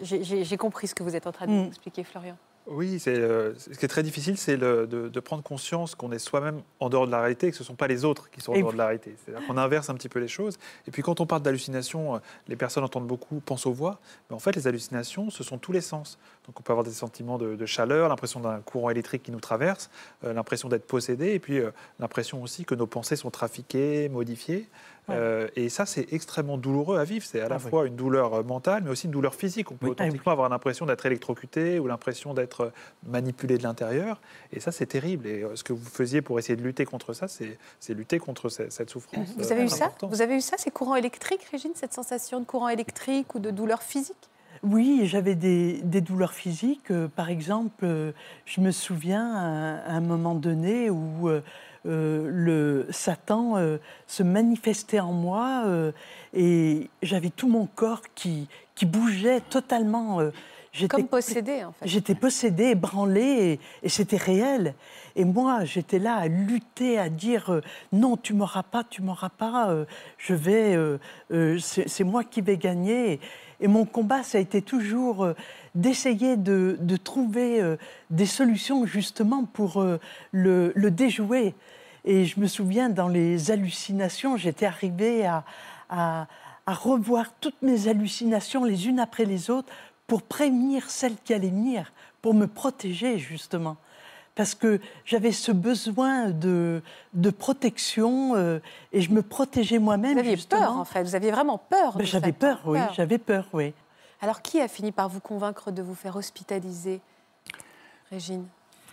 [0.01, 1.57] Enfin, j'ai- compris ce que vous êtes en train de Mm.
[1.63, 2.37] nous expliquer, Florian.
[2.67, 6.19] Oui, c'est, euh, ce qui est très difficile, c'est de, de prendre conscience qu'on est
[6.19, 8.41] soi-même en dehors de la réalité et que ce ne sont pas les autres qui
[8.41, 9.15] sont en Et dehors de la réalité.
[9.25, 10.59] C'est-à-dire qu'on inverse un petit peu les choses.
[10.89, 14.01] Et puis quand on parle d'hallucination, euh, les personnes entendent beaucoup, pensent aux voix.
[14.29, 16.19] Mais en fait, les hallucinations, ce sont tous les sens.
[16.47, 19.41] Donc on peut avoir des sentiments de, de chaleur, l'impression d'un courant électrique qui nous
[19.41, 19.91] traverse,
[20.25, 24.69] euh, l'impression d'être possédé, et puis euh, l'impression aussi que nos pensées sont trafiquées, modifiées.
[25.09, 25.15] Ouais.
[25.17, 27.25] Euh, et ça, c'est extrêmement douloureux à vivre.
[27.25, 27.71] C'est à la Ah oui.
[27.71, 29.71] fois une douleur euh, mentale, mais aussi une douleur physique.
[29.71, 29.93] On peut Oui.
[29.93, 32.71] authentiquement avoir l'impression d'être électrocuté ou l'impression d'être euh,
[33.07, 34.21] manipulé de l'intérieur.
[34.53, 35.27] Et ça, c'est terrible.
[35.29, 38.69] Et ce que vous faisiez pour essayer de lutter contre ça, c'est lutter contre ce-
[38.69, 39.29] cette souffrance.
[39.37, 39.93] Vous avez eu ça.
[40.03, 43.51] Vous avez eu ça, ces courants électriques, Régine, cette sensation de courant électrique ou de
[43.51, 44.17] douleur physique?
[44.63, 46.91] Oui, j'avais des, des douleurs physiques.
[47.15, 47.87] Par exemple,
[48.47, 51.29] je me souviens à, à un moment donné où
[51.87, 55.93] euh, le Satan euh, se manifestait en moi euh,
[56.35, 60.21] et j'avais tout mon corps qui, qui bougeait totalement.
[60.73, 61.87] j'étais- Comme possédé, en fait.
[61.87, 64.75] J'étais possédée, ébranlée, et, et c'était réel.
[65.15, 67.61] Et moi, j'étais là à lutter, à dire euh,
[67.93, 69.71] non, tu m'auras pas, tu m'auras pas.
[69.71, 69.85] euh,
[70.19, 73.21] je vais, euh, c'est moi qui vais gagner.
[73.61, 75.29] Et, mon combat, ça a été toujours
[75.75, 77.63] d'essayer de, de trouver
[78.11, 79.83] des solutions justement pour
[80.33, 81.55] le, le déjouer.
[82.07, 85.45] Et je me souviens, dans les hallucinations, j'étais arrivée à,
[85.91, 86.27] à-
[86.69, 89.69] à revoir toutes mes hallucinations les unes après les autres
[90.07, 91.93] pour prévenir celles qui allaient venir,
[92.23, 93.77] pour me protéger justement.
[94.35, 96.83] Parce que j'avais ce besoin de,
[97.15, 98.59] de protection euh,
[98.93, 100.15] et je me protégeais moi-même.
[100.15, 100.61] Vous aviez justement.
[100.61, 101.03] peur, en fait.
[101.05, 101.93] Vous aviez vraiment peur.
[101.95, 103.73] Ben, de j'avais peur, oui, j'avais peur, oui.
[104.21, 107.01] Alors, qui a fini par vous convaincre de vous faire hospitaliser,
[108.11, 108.45] Régine?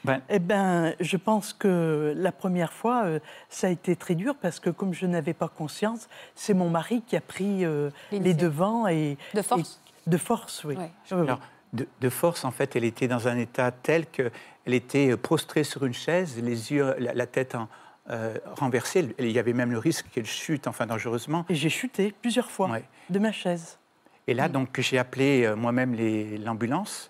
[0.06, 4.36] Ben, Eh bien, je pense que la première fois, euh, ça a été très dur
[4.36, 8.34] parce que comme je n'avais pas conscience, c'est mon mari qui a pris euh, les
[8.34, 10.76] devants et De force et- de force, oui.
[10.76, 10.92] Ouais.
[11.12, 11.40] Alors,
[11.72, 14.32] de, de force, en fait, elle était dans un état tel qu'elle
[14.66, 17.70] était prostrée sur une chaise, les yeux, la, la tête en,
[18.10, 19.16] euh, renversée.
[19.18, 21.46] Il y avait même le risque qu'elle chute, enfin dangereusement.
[21.48, 22.84] Et j'ai chuté plusieurs fois Ouais.
[23.10, 23.80] de ma chaise.
[24.28, 27.10] Et là, donc, j'ai appelé euh, moi-même les- l'ambulance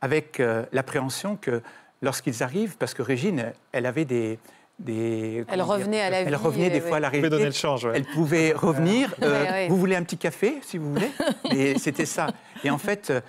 [0.00, 1.60] avec euh, l'appréhension que
[2.02, 4.38] lorsqu'ils arrivent, parce que Régine, elle avait des...
[4.78, 7.20] des Elle dire, revenait à la Elle vie, revenait des fois à la Vous pouvez
[7.20, 7.30] réalité.
[7.30, 7.84] donner le change.
[7.84, 7.92] ouais.
[7.94, 9.14] Elle pouvait revenir.
[9.22, 9.68] euh, Ouais.
[9.68, 11.10] Vous voulez un petit café, si vous voulez?
[11.50, 12.28] Et c'était ça.
[12.64, 13.20] Et en fait, euh,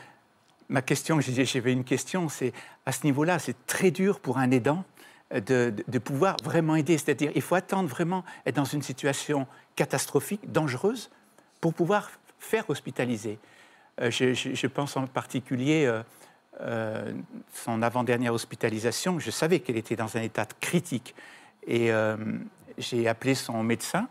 [0.69, 2.53] ma question, j'ai- j'avais une question, c'est
[2.85, 4.83] à ce niveau-là, c'est très dur pour un aidant
[5.33, 6.97] euh, de, de- de pouvoir vraiment aider.
[6.97, 11.09] C'est-à-dire, il faut attendre vraiment être dans une situation catastrophique, dangereuse,
[11.59, 12.09] pour pouvoir
[12.39, 13.37] faire hospitaliser.
[14.01, 15.85] Euh, je, je- je pense en particulier
[16.59, 17.13] euh,
[17.53, 19.19] son avant-dernière hospitalisation.
[19.19, 21.15] Je savais qu'elle était dans un état critique.
[21.65, 22.17] Et euh,
[22.77, 24.09] j'ai appelé son médecin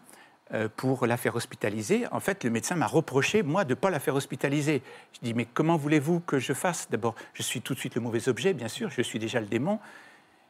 [0.53, 2.07] euh, pour la faire hospitaliser.
[2.11, 4.83] En fait, le médecin m'a reproché, moi, de ne pas la faire hospitaliser.
[5.13, 6.89] Je dis, mais comment voulez-vous que je fasse?
[6.91, 9.47] D'abord, je suis tout de suite le mauvais objet, bien sûr, je suis déjà le
[9.47, 9.79] démon.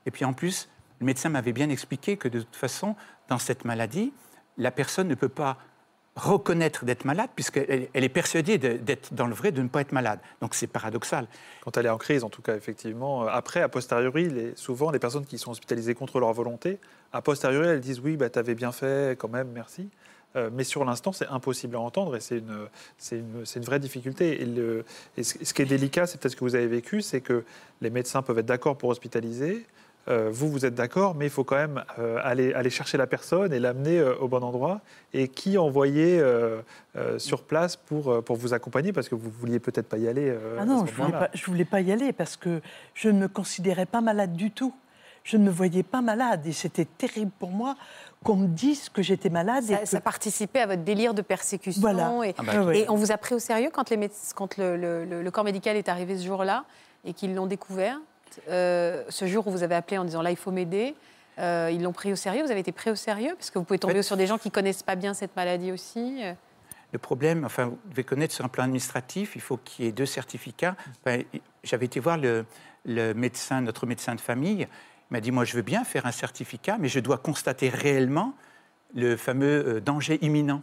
[0.06, 0.68] Et puis en plus,
[1.00, 2.94] le médecin m'avait bien expliqué que de toute façon,
[3.28, 4.12] dans cette maladie,
[4.56, 5.58] la personne ne peut pas
[6.16, 9.92] reconnaître d'être malade puisqu'elle elle est persuadée d'être dans le vrai, de ne pas être
[9.92, 10.18] malade.
[10.40, 11.26] Donc c'est paradoxal.
[11.62, 13.24] Quand elle est en crise, en tout cas, effectivement.
[13.24, 16.78] Euh, Après, a posteriori, souvent, les personnes qui sont hospitalisées contre leur volonté,
[17.12, 19.88] a posteriori, elles disent oui, bah, tu avais bien fait, quand même, merci.
[20.36, 22.68] Euh, mais sur l'instant, c'est impossible à entendre et c'est une,
[23.10, 24.40] une, une vraie difficulté.
[24.42, 24.84] Et, le-
[25.16, 27.44] et ce qui est délicat, c'est peut-être ce que vous avez vécu, c'est que
[27.80, 29.66] les médecins peuvent être d'accord pour hospitaliser.
[30.08, 33.06] Euh, vous, vous êtes d'accord, mais il faut quand même euh, aller, aller chercher la
[33.06, 34.80] personne et l'amener euh, au bon endroit.
[35.12, 36.62] Et qui envoyer euh,
[36.96, 38.92] euh, sur place pour, pour vous accompagner?
[38.92, 40.28] Parce que vous vouliez peut-être pas y aller.
[40.30, 41.26] euh, Ah non, je voulais, moment-là.
[41.28, 42.60] pas, je voulais pas y aller parce que
[42.94, 44.74] je ne me considérais pas malade du tout.
[45.22, 47.76] Je ne me voyais pas malade et c'était terrible pour moi
[48.24, 49.64] qu'on me dise que j'étais malade.
[49.64, 51.82] et Ça, que- ça participait à votre délire de persécution.
[51.82, 52.10] Voilà.
[52.26, 54.78] Et, Ah bah, et on vous a pris au sérieux quand, les médec- quand le,
[54.78, 56.64] le- le- le corps médical est arrivé ce jour-là
[57.04, 57.98] et qu'ils l'ont découvert?
[58.48, 60.94] Euh, Ce jour où vous avez appelé en disant là, il faut m'aider,
[61.38, 63.32] euh, ils l'ont pris au sérieux Vous avez été pris au sérieux?
[63.36, 65.72] Parce que vous pouvez tomber fait- sur des gens qui connaissent pas bien cette maladie
[65.72, 66.20] aussi.
[66.22, 66.32] euh.
[66.92, 69.92] Le problème, enfin, vous devez connaître sur un plan administratif, il faut qu'il y ait
[69.92, 70.74] deux certificats.
[71.06, 71.20] Enfin,
[71.62, 72.44] J'avais été voir le,
[72.84, 74.62] le médecin, notre médecin de famille.
[75.10, 78.34] Il m'a dit, moi, je veux bien faire un certificat, mais je dois constater réellement
[78.96, 80.62] le fameux euh, danger imminent.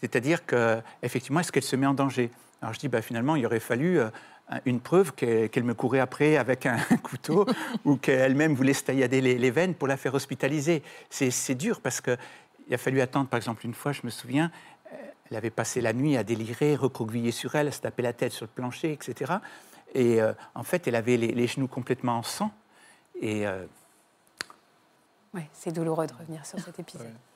[0.00, 2.30] C'est-à-dire que, effectivement, est-ce qu'elle se met en danger?
[2.60, 4.08] Alors je dis, bah, finalement, il aurait fallu euh,
[4.64, 7.46] une preuve qu'elle me courait après avec un couteau
[7.84, 10.82] ou qu'elle-même voulait se taillader les, les veines pour la faire hospitaliser.
[11.10, 12.16] C'est dur parce qu'il
[12.72, 14.50] a fallu attendre, par exemple, une fois, je me souviens,
[14.92, 14.96] euh,
[15.30, 18.32] elle avait passé la nuit à délirer, recroquevillée sur elle, à se taper la tête
[18.32, 19.34] sur le plancher, etc.
[19.94, 22.50] Et euh, en fait, elle avait les, les genoux complètement en sang.
[23.20, 23.64] Et euh,
[25.34, 27.06] Ouais, c'est douloureux de revenir sur cet épisode.
[27.06, 27.31] Ouais.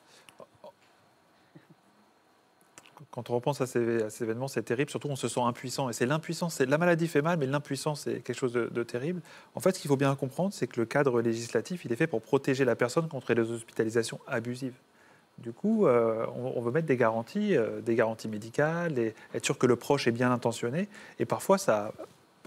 [3.11, 4.89] Quand on repense à ces, événements, c'est terrible.
[4.89, 5.89] Surtout, on se sent impuissant.
[5.89, 6.59] Et c'est l'impuissance.
[6.59, 9.21] La maladie fait mal, mais l'impuissance, c'est quelque chose de, terrible.
[9.55, 12.07] En fait, ce qu'il faut bien comprendre, c'est que le cadre législatif, il est fait
[12.07, 14.75] pour protéger la personne contre les hospitalisations abusives.
[15.37, 19.45] Du coup, euh, on, on veut mettre des garanties, euh, des garanties médicales, et être
[19.45, 20.89] sûr que le proche est bien intentionné.
[21.19, 21.93] Et parfois, ça,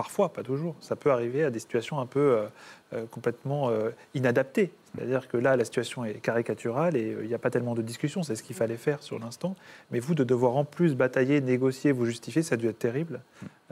[0.01, 2.47] parfois, pas toujours, ça peut arriver à des situations un peu euh,
[2.95, 4.73] euh, complètement euh, inadaptées.
[4.97, 7.83] C'est-à-dire que là, la situation est caricaturale et euh, il n'y a pas tellement de
[7.83, 8.23] discussion.
[8.23, 9.55] C'est ce qu'il fallait faire sur l'instant.
[9.91, 13.21] Mais vous, de devoir en plus batailler, négocier, vous justifier, ça a dû être terrible.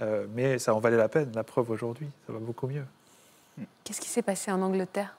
[0.03, 1.33] Euh, mais ça en valait la peine.
[1.35, 2.85] La preuve aujourd'hui, ça va beaucoup mieux.
[3.83, 5.17] Qu'est-ce qui s'est passé en Angleterre?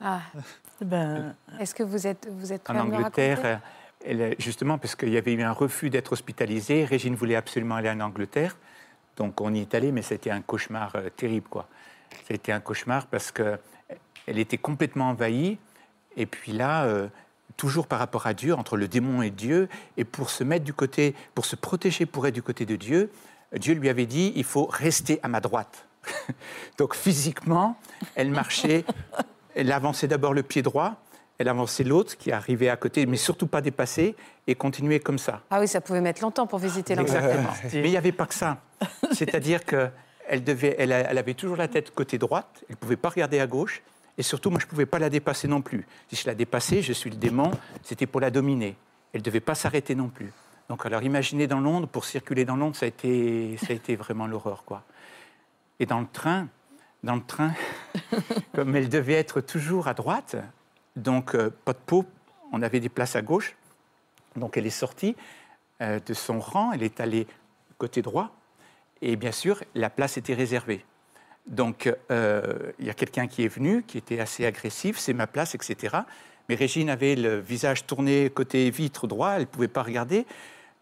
[0.00, 0.20] Ah,
[0.80, 3.64] Ben, Est-ce que vous êtes, vous êtes prêt en à me le Angleterre, raconter
[4.38, 8.00] justement, parce qu'il y avait eu un refus d'être hospitalisée, Régine voulait absolument aller en
[8.00, 8.56] Angleterre.
[9.16, 11.68] Donc on y est allé, mais c'était un cauchemar euh, terrible, quoi.
[12.26, 13.58] C'était un cauchemar parce que
[14.26, 15.58] elle était complètement envahie.
[16.16, 17.08] Et puis là, euh,
[17.56, 20.72] toujours par rapport à Dieu, entre le démon et Dieu, et pour se mettre du
[20.72, 23.10] côté, pour se protéger, pour être du côté de Dieu,
[23.54, 25.86] Dieu lui avait dit il faut rester à ma droite.
[26.78, 27.78] Donc physiquement,
[28.14, 28.84] elle marchait,
[29.54, 30.96] elle avançait d'abord le pied droit,
[31.38, 34.14] elle avançait l'autre qui arrivait à côté, mais surtout pas dépasser,
[34.46, 35.40] et continuait comme ça.
[35.50, 37.24] Ah oui, ça pouvait mettre longtemps pour visiter l'Angleterre.
[37.24, 37.52] Exactement.
[37.74, 38.58] Mais il n'y avait pas que ça.
[39.12, 42.96] C'est-à-dire qu'elle devait, elle, a- elle avait toujours la tête côté droite, elle ne pouvait
[42.96, 43.82] pas regarder à gauche,
[44.16, 45.86] et surtout, moi, je ne pouvais pas la dépasser non plus.
[46.08, 47.50] Si je la dépassais, je suis le démon,
[47.82, 48.76] c'était pour la dominer.
[49.12, 50.32] Elle ne devait pas s'arrêter non plus.
[50.68, 53.96] Donc, alors, imaginez dans Londres, pour circuler dans Londres, ça a été, ça a été
[53.96, 54.82] vraiment l'horreur, quoi.
[55.80, 56.46] Et dans le train,
[57.02, 57.52] dans le train,
[58.54, 60.36] comme elle devait être toujours à droite,
[60.96, 62.04] donc euh, pas de peau,
[62.52, 63.56] on avait des places à gauche,
[64.36, 65.16] donc elle est sortie
[65.82, 67.26] euh, de son rang, elle est allée
[67.78, 68.30] côté droit,
[69.02, 70.84] et bien sûr, la place était réservée.
[71.46, 75.26] Donc, euh, il y a quelqu'un qui est venu, qui était assez agressif, c'est ma
[75.26, 75.98] place, etc.
[76.48, 80.26] Mais Régine avait le visage tourné côté vitre droit, elle ne pouvait pas regarder,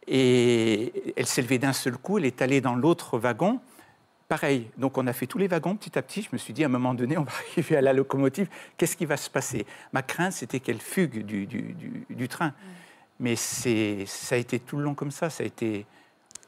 [0.07, 3.61] et elle s'est levée d'un seul coup, elle est allée dans l'autre wagon.
[4.33, 6.23] Pareil, donc on a fait tous les wagons petit à petit.
[6.23, 8.97] Je me suis dit, à un moment donné, on va arriver à la locomotive, qu'est-ce
[8.97, 9.67] qui va se passer?
[9.93, 12.55] Ma crainte, c'était qu'elle fugue du, du- du- du train.
[13.21, 15.85] Mais c'est, ça a été tout le long comme ça, ça a été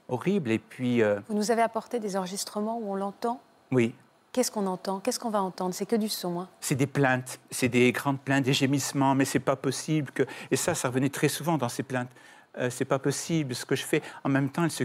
[0.08, 0.50] horrible.
[0.50, 3.38] Et puis, euh, Vous nous avez apporté des enregistrements où on l'entend?
[3.70, 3.94] Oui,
[4.32, 5.00] Qu'est-ce qu'on entend?
[5.00, 5.74] Qu'est-ce qu'on va entendre?
[5.74, 6.40] C'est que du son.
[6.40, 6.48] hein.
[6.60, 10.22] c'est des plaintes, c'est des grandes plaintes, des gémissements, mais c'est pas possible que.
[10.50, 12.10] Et ça, ça revenait très souvent dans ces plaintes.
[12.56, 14.00] Euh, c'est pas possible ce que je fais.
[14.24, 14.84] En même temps, elle se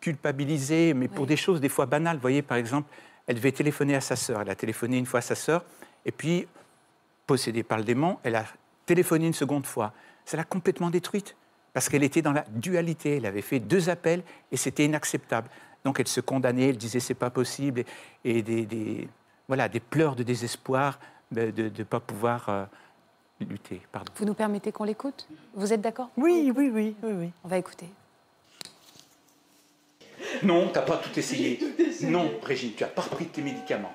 [0.00, 1.28] culpabilisait, mais pour Oui.
[1.28, 2.16] des choses des fois banales.
[2.16, 2.88] Vous voyez, par exemple,
[3.26, 4.40] elle devait téléphoner à sa sœur.
[4.40, 5.64] Elle a téléphoné une fois à sa sœur,
[6.04, 6.46] et puis,
[7.26, 8.44] possédée par le démon, elle a
[8.86, 9.92] téléphoné une seconde fois.
[10.24, 11.36] Ça l'a complètement détruite,
[11.72, 13.16] parce qu'elle était dans la dualité.
[13.18, 15.48] Elle avait fait deux appels, et c'était inacceptable.
[15.84, 17.80] Donc elle se condamnait, elle disait c'est pas possible,
[18.24, 19.08] et, et des, des-
[19.48, 20.98] voilà, des pleurs de désespoir
[21.30, 22.64] ben, de ne pas pouvoir euh,
[23.40, 23.80] lutter.
[23.92, 24.12] Pardon.
[24.16, 25.26] Vous nous permettez qu'on l'écoute?
[25.54, 26.10] Vous êtes d'accord?
[26.16, 27.32] Oui, oui, oui, oui, oui.
[27.44, 27.88] On va écouter.
[30.42, 31.58] Non, tu n'as pas tout essayé.
[32.02, 33.94] Non, Régine, tu n'as pas repris tes médicaments.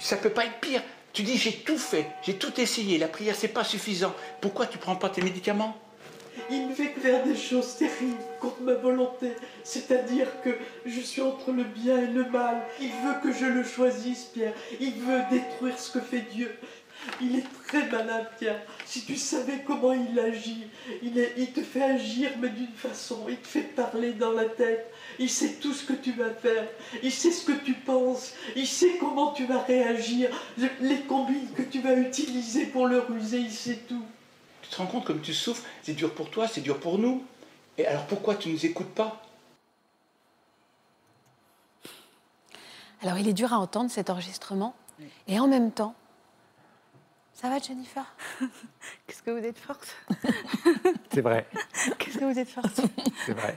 [0.00, 0.82] Ça peut pas être pire.
[1.12, 2.96] Tu dis j'ai tout fait, j'ai tout essayé.
[2.98, 4.14] La prière, c'est pas suffisant.
[4.40, 5.76] Pourquoi tu prends pas tes médicaments?
[6.48, 9.32] Il me fait faire des choses terribles contre ma volonté.
[9.64, 10.50] C'est-à-dire que
[10.86, 12.62] je suis entre le bien et le mal.
[12.80, 14.54] Il veut que je le choisisse, Pierre.
[14.78, 16.56] Il veut détruire ce que fait Dieu.
[17.22, 18.60] Il est très malade, Pierre.
[18.84, 20.66] Si tu savais comment il agit,
[21.02, 23.24] il, est- il te fait agir, mais d'une façon.
[23.28, 24.92] Il te fait parler dans la tête.
[25.18, 26.66] Il sait tout ce que tu vas faire.
[27.02, 28.32] Il sait ce que tu penses.
[28.54, 30.28] Il sait comment tu vas réagir.
[30.58, 34.04] Le- Les combines que tu vas utiliser pour le ruser, il sait tout.
[34.62, 35.64] Tu te rends compte comme tu souffres?
[35.82, 37.24] C'est dur pour toi, c'est dur pour nous.
[37.78, 39.22] Et alors pourquoi tu nous écoutes pas?
[43.02, 44.74] Alors, il est dur à entendre cet enregistrement.
[45.26, 45.94] Et en même temps,
[47.40, 48.04] ça va, Jennifer?
[49.06, 49.96] Qu'est-ce que vous êtes forte?
[51.10, 51.46] C'est vrai,
[51.98, 52.80] Qu'est-ce que vous êtes forte?
[53.24, 53.56] C'est vrai.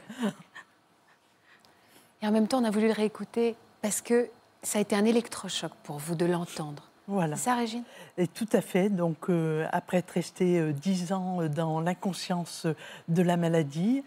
[2.22, 4.30] Et en même temps, on a voulu le réécouter parce que
[4.62, 6.84] ça a été un électrochoc pour vous de l'entendre.
[7.08, 7.36] Voilà.
[7.36, 7.84] C'est ça, Régine?
[8.18, 8.88] Et tout à fait.
[8.88, 12.66] Donc, euh, après être resté euh, dix ans euh, dans l'inconscience
[13.10, 14.02] de la maladie,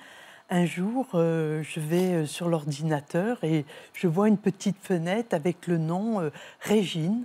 [0.48, 5.76] un jour, euh, je vais sur l'ordinateur et je vois une petite fenêtre avec le
[5.76, 7.24] nom euh, Régine.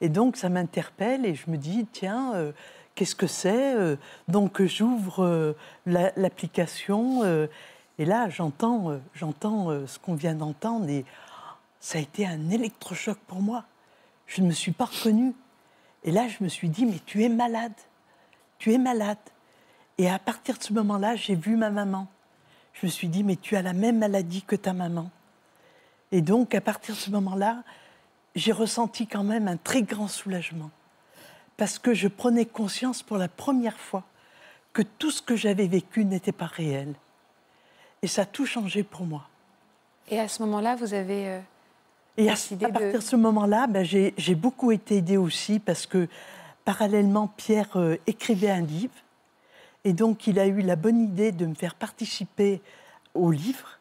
[0.00, 2.52] Et donc, ça m'interpelle et je me dis, tiens, euh,
[2.94, 3.96] qu'est-ce que c'est Euh,
[4.28, 5.52] Donc, j'ouvre euh,
[5.86, 7.22] la- l'application
[7.98, 11.04] et là, j'entends j'entends ce qu'on vient d'entendre et
[11.80, 13.64] ça a été un électrochoc pour moi.
[14.26, 15.34] Je ne me suis pas reconnue.
[16.04, 17.74] Et là, je me suis dit, mais tu es malade.
[18.58, 19.18] Tu es malade.
[19.98, 22.06] Et à partir de ce moment-là, j'ai vu ma maman.
[22.72, 25.10] Je me suis dit, mais tu as la même maladie que ta maman.
[26.12, 27.62] Et donc, à partir de ce moment-là,
[28.34, 30.70] j'ai ressenti quand même un très grand soulagement.
[31.56, 34.04] Parce que je prenais conscience pour la première fois
[34.72, 36.94] que tout ce que j'avais vécu n'était pas réel.
[38.02, 39.28] Et ça a tout changé pour moi.
[40.10, 41.28] Et à ce moment-là, vous avez.
[41.28, 41.40] euh,
[42.16, 45.16] Et à, décidé à de- partir de ce moment-là, ben, j'ai j'ai beaucoup été aidée
[45.18, 46.08] aussi parce que
[46.64, 48.94] parallèlement, Pierre euh, écrivait un livre.
[49.84, 52.60] Et donc, il a eu la bonne idée de me faire participer
[53.14, 53.79] au livre,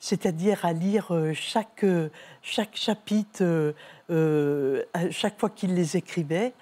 [0.00, 2.08] c'est-à-dire à lire euh, chaque, euh,
[2.40, 3.74] chaque chapitre
[4.10, 6.54] euh, à chaque fois qu'il les écrivait.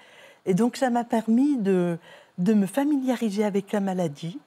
[0.45, 1.97] Et donc, ça m'a permis de,
[2.37, 4.39] de me familiariser avec la maladie,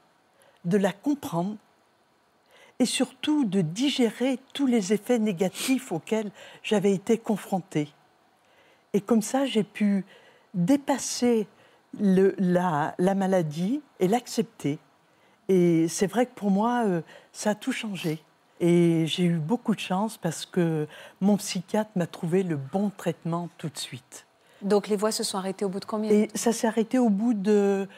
[0.67, 1.57] de la comprendre
[2.79, 6.31] et surtout de digérer tous les effets négatifs auxquels
[6.63, 7.89] j'avais été confrontée.
[8.93, 10.05] Et comme ça, j'ai pu
[10.53, 11.47] dépasser
[11.99, 14.79] la, la maladie et l'accepter.
[15.49, 16.85] Et c'est vrai que pour moi,
[17.33, 18.23] ça a tout changé.
[18.65, 20.87] Et j'ai eu beaucoup de chance parce que
[21.21, 24.25] mon psychiatre m'a trouvé le bon traitement tout de suite.
[24.63, 26.97] Donc, les voix se sont arrêtées au bout de combien de Et ça s'est arrêté
[26.97, 27.89] au bout de,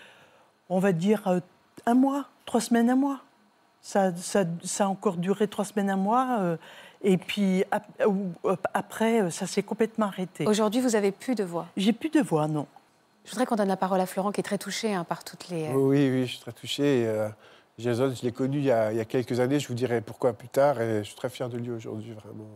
[0.70, 1.40] on va dire, euh,
[1.84, 3.20] un mois, trois semaines, un mois.
[3.82, 6.38] Ça, ça, ça a encore duré trois semaines, un mois.
[6.40, 6.56] euh,
[7.02, 10.46] et puis ap- euh, après, ça s'est complètement arrêté.
[10.46, 11.66] Aujourd'hui, vous avez plus de voix?
[11.76, 12.66] J'ai plus de voix, non.
[13.26, 15.48] Je voudrais qu'on donne la parole à Florent, qui est très touché hein, par toutes
[15.50, 15.68] les.
[15.68, 17.02] Oui, oui, je suis très touché.
[17.02, 17.28] et, euh,
[17.78, 19.58] Jason, je l'ai connu il y, a, il y a quelques années.
[19.58, 20.80] Je vous dirai pourquoi plus tard.
[20.80, 22.48] Et je suis très fier de lui aujourd'hui, vraiment.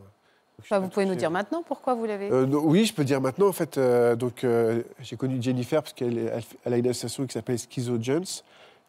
[0.61, 2.31] Enfin, vous pouvez nous dire maintenant pourquoi vous l'avez.
[2.31, 3.49] Euh, oui, je peux dire maintenant.
[3.49, 6.33] En fait, euh, donc euh, j'ai connu Jennifer parce qu'elle
[6.67, 8.25] a une association qui s'appelle Schizo Jones.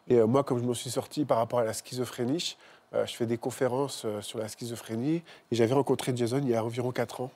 [0.08, 2.56] Et euh, moi, comme je m'en suis sorti par rapport à la schizophrénie,
[2.92, 5.22] je fais des conférences sur la schizophrénie.
[5.52, 7.30] Et j'avais rencontré Jason il y a environ 4 ans.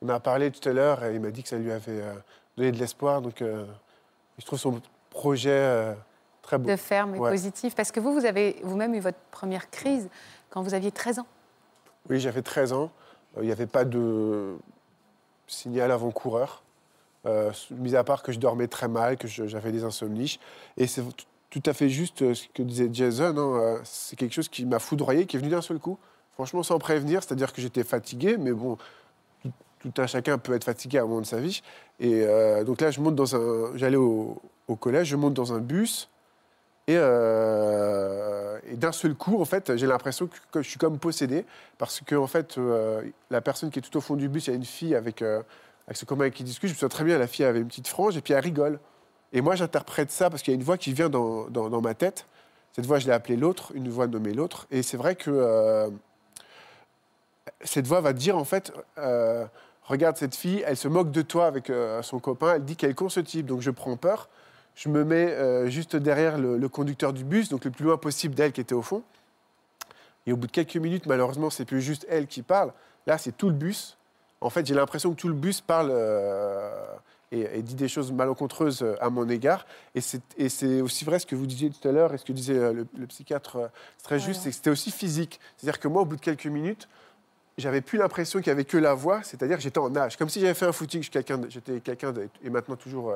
[0.00, 2.00] On a parlé tout à l'heure et il m'a dit que ça lui avait
[2.56, 3.20] donné de l'espoir.
[3.20, 4.80] Donc, je trouve son
[5.10, 5.94] projet
[6.44, 6.68] très beau.
[6.70, 7.30] de ferme et Ouais.
[7.30, 10.08] positif Parce que vous, vous avez vous-même eu votre première crise
[10.50, 11.26] quand vous aviez 13 ans.
[12.08, 12.90] Oui, j'avais 13 ans.
[13.36, 14.54] Euh, Il n'y avait pas de
[15.46, 16.62] signal avant-coureur,
[17.26, 20.38] euh, mis à part que je dormais très mal, que j'avais des insomnies.
[20.76, 21.02] Et c'est
[21.50, 23.34] tout- à fait juste euh, ce que disait Jason.
[23.56, 25.98] hein, c'est quelque chose qui m'a foudroyé, qui est venu d'un seul coup.
[26.32, 28.76] Franchement, sans prévenir, c'est-à-dire que j'étais fatigué, mais bon,
[29.42, 31.62] tout, tout un chacun peut être fatigué à un moment de sa vie.
[32.00, 33.76] Et euh, donc là, je monte dans un.
[33.76, 36.10] J'allais au, au collège, je monte dans un bus.
[36.86, 41.46] Et, euh, et d'un seul coup, en fait, j'ai l'impression que, je suis comme possédé
[41.78, 44.50] parce que en fait, euh, la personne qui est tout au fond du bus, il
[44.50, 45.42] y a une fille avec euh,
[45.86, 47.88] avec ce copain qui discute, je me souviens très bien, la fille avait une petite
[47.88, 48.78] frange et puis elle rigole.
[49.32, 51.94] Et moi, j'interprète ça parce qu'il y a une voix qui vient dans, dans- ma
[51.94, 52.26] tête.
[52.72, 54.66] Cette voix, je l'ai appelée l'autre, une voix nommée l'autre.
[54.70, 55.88] Et c'est vrai que euh,
[57.62, 58.72] cette voix va dire, en fait,
[59.82, 61.70] regarde cette fille, elle se moque de toi avec
[62.02, 63.46] son copain, elle dit qu'elle con ce type.
[63.46, 64.28] Donc je prends peur.
[64.74, 67.96] Je me mets euh, juste derrière le, le conducteur du bus, donc le plus loin
[67.96, 69.02] possible d'elle qui était au fond.
[70.26, 72.72] Et au bout de quelques minutes, malheureusement, c'est plus juste elle qui parle.
[73.06, 73.98] Là, c'est tout le bus.
[74.40, 76.70] En fait, j'ai l'impression que tout le bus parle euh,
[77.30, 79.66] et, et dit des choses malencontreuses euh, à mon égard.
[79.94, 82.72] Et c'est aussi vrai ce que vous disiez tout à l'heure et ce que disait
[82.72, 85.40] le, le psychiatre c'est très juste, c'est que c'était aussi physique.
[85.56, 86.88] C'est-à-dire que moi, au bout de quelques minutes,
[87.56, 90.16] j'avais plus l'impression qu'il y avait que la voix, c'est-à-dire que j'étais en nage.
[90.16, 92.12] Comme si j'avais fait un footing, j'étais quelqu'un
[92.42, 93.14] et maintenant toujours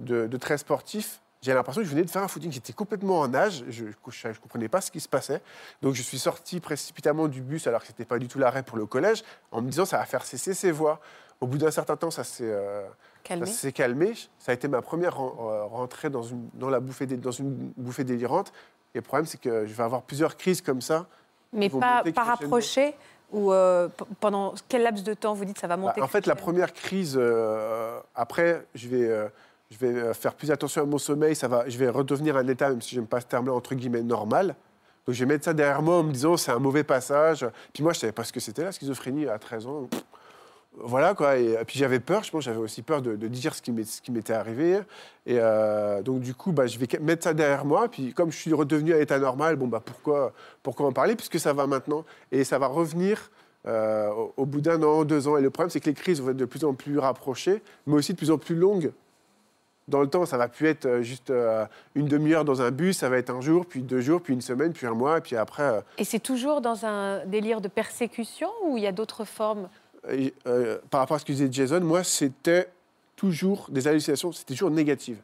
[0.00, 1.20] de, de très sportif.
[1.40, 4.34] J'ai l'impression que je venais de faire un footing, j'étais complètement en nage, je ne
[4.42, 5.40] comprenais pas ce qui se passait.
[5.82, 8.64] Donc je suis sorti précipitamment du bus alors que ce n'était pas du tout l'arrêt
[8.64, 9.22] pour le collège,
[9.52, 11.00] en me disant ça va faire cesser ces voix.
[11.40, 12.84] Au bout d'un certain temps, ça s'est euh,
[13.22, 13.46] Calmé.
[13.46, 14.14] ça s'est calmé.
[14.40, 18.02] Ça a été ma première euh, rentrée dans une, dans la bouffée, dans une bouffée
[18.02, 18.52] délirante.
[18.94, 21.06] Et le problème, c'est que je vais avoir plusieurs crises comme ça.
[21.52, 22.20] Mais pas, crescendo.
[22.26, 22.94] rapproché
[23.30, 23.88] ou euh,
[24.20, 26.72] pendant quel laps de temps vous dites ça va Bah, monter en fait, la première
[26.72, 29.30] crise, euh, après, je vais,
[29.70, 31.34] je vais euh, faire plus attention à mon sommeil.
[31.34, 34.02] Ça va, je vais redevenir un état, même si j'aime pas ce terme-là, entre guillemets,
[34.02, 34.56] normal.
[35.06, 37.46] Donc, je vais mettre ça derrière moi en me disant c'est un mauvais passage.
[37.72, 39.88] Puis moi, je savais pas ce que c'était la schizophrénie à 13 ans.
[40.80, 41.38] Voilà quoi.
[41.38, 44.32] Et, et puis j'avais peur, je pense, j'avais aussi peur de, dire ce qui m'était
[44.32, 44.80] arrivé.
[45.26, 47.88] Et euh, donc du coup, bah, je vais mettre ça derrière moi.
[47.88, 51.40] Puis comme je suis redevenu à l'état normal, bon bah pourquoi, pourquoi en parler puisque
[51.40, 53.30] ça va maintenant et ça va revenir
[53.66, 55.36] euh, au bout d'un an, deux ans.
[55.36, 57.94] Et le problème, c'est que les crises vont être de plus en plus rapprochées, mais
[57.94, 58.92] aussi de plus en plus longues.
[59.88, 61.64] Dans le temps, ça va plus être euh, juste euh,
[61.94, 64.42] une demi-heure dans un bus, ça va être un jour, puis deux jours, puis une
[64.42, 65.62] semaine, puis un mois, et puis après.
[65.62, 69.68] euh, Et c'est toujours dans un délire de persécution ou il y a d'autres formes?
[70.10, 72.68] Et, euh, par rapport à ce que disait Jason, moi, c'était
[73.16, 75.18] toujours des hallucinations, c'était toujours négative.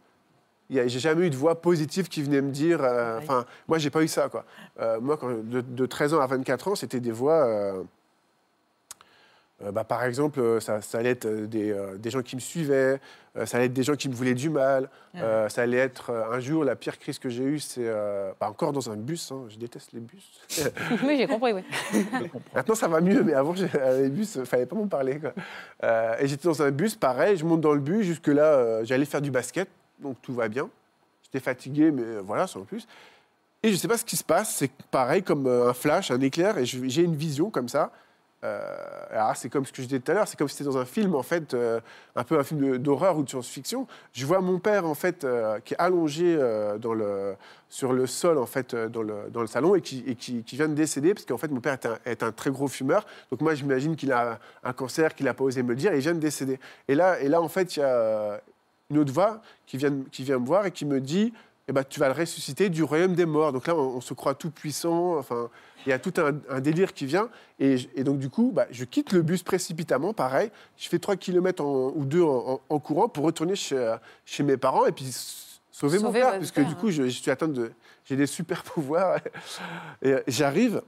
[0.70, 2.80] J'ai jamais eu de voix positive qui venait me dire.
[2.82, 4.44] euh, Enfin, moi, j'ai pas eu ça, quoi.
[4.80, 7.44] Euh, moi, quand, de, de 13 ans à 24 ans, c'était des voix.
[9.62, 12.34] Euh, bah, par exemple, euh, ça, ça allait être euh, des, euh, des gens qui
[12.34, 13.00] me suivaient,
[13.36, 16.10] euh, ça allait être des gens qui me voulaient du mal, euh, ça allait être
[16.10, 17.88] un jour, la pire crise que j'ai eue, c'est
[18.40, 20.40] bah, encore dans un bus, hein, je déteste les bus.
[21.04, 21.62] Oui, j'ai compris, oui.
[22.54, 25.20] Maintenant, ça va mieux, mais avant, les bus, il fallait pas m'en parler.
[25.20, 25.32] quoi.
[26.20, 28.04] Et j'étais dans un bus, pareil, je monte dans le bus.
[28.04, 29.68] Jusque-là, j'allais faire du basket,
[30.00, 30.68] donc tout va bien.
[31.22, 32.86] J'étais fatigué, mais voilà, sans plus.
[33.62, 36.58] Et je sais pas ce qui se passe, c'est pareil comme un flash, un éclair,
[36.58, 37.92] et j'ai une vision comme ça.
[38.44, 40.78] Euh, c'est comme ce que je disais tout à l'heure, c'est comme si c'était dans
[40.78, 41.80] un film, en fait, euh,
[42.16, 43.86] un peu un film d'horreur ou de science-fiction.
[44.12, 47.34] Je vois mon père, en fait, euh, qui est allongé euh,
[47.68, 51.38] sur le sol, en fait, dans le, salon, et, qui, vient de décéder, parce qu'en
[51.38, 53.06] fait, mon père est un, très gros fumeur.
[53.30, 55.96] Donc moi, j'imagine qu'il a un cancer, qu'il n'a pas osé me le dire, et
[55.96, 56.58] il vient de décéder.
[56.88, 58.40] Et là, et là en fait, il y a
[58.90, 61.32] une autre voix qui vient, qui vient me voir et qui me dit
[61.66, 63.52] eh ben, tu vas le ressusciter du royaume des morts.
[63.52, 65.16] Donc là, on, on se croit tout puissant.
[65.16, 65.48] Enfin,
[65.86, 67.28] il y a tout un, un délire qui vient.
[67.58, 70.50] Et, donc, du coup, bah, je quitte le bus précipitamment, pareil.
[70.76, 74.56] Je fais 3 km ou 2 en, en- en courant pour retourner chez, chez mes
[74.56, 75.10] parents et puis
[75.70, 76.38] sauver, mon père.
[76.38, 76.76] Puisque père, du hein.
[76.80, 77.72] coup, je, je suis atteinte de.
[78.04, 79.18] J'ai des super pouvoirs.
[80.02, 80.82] Et euh, j'arrive.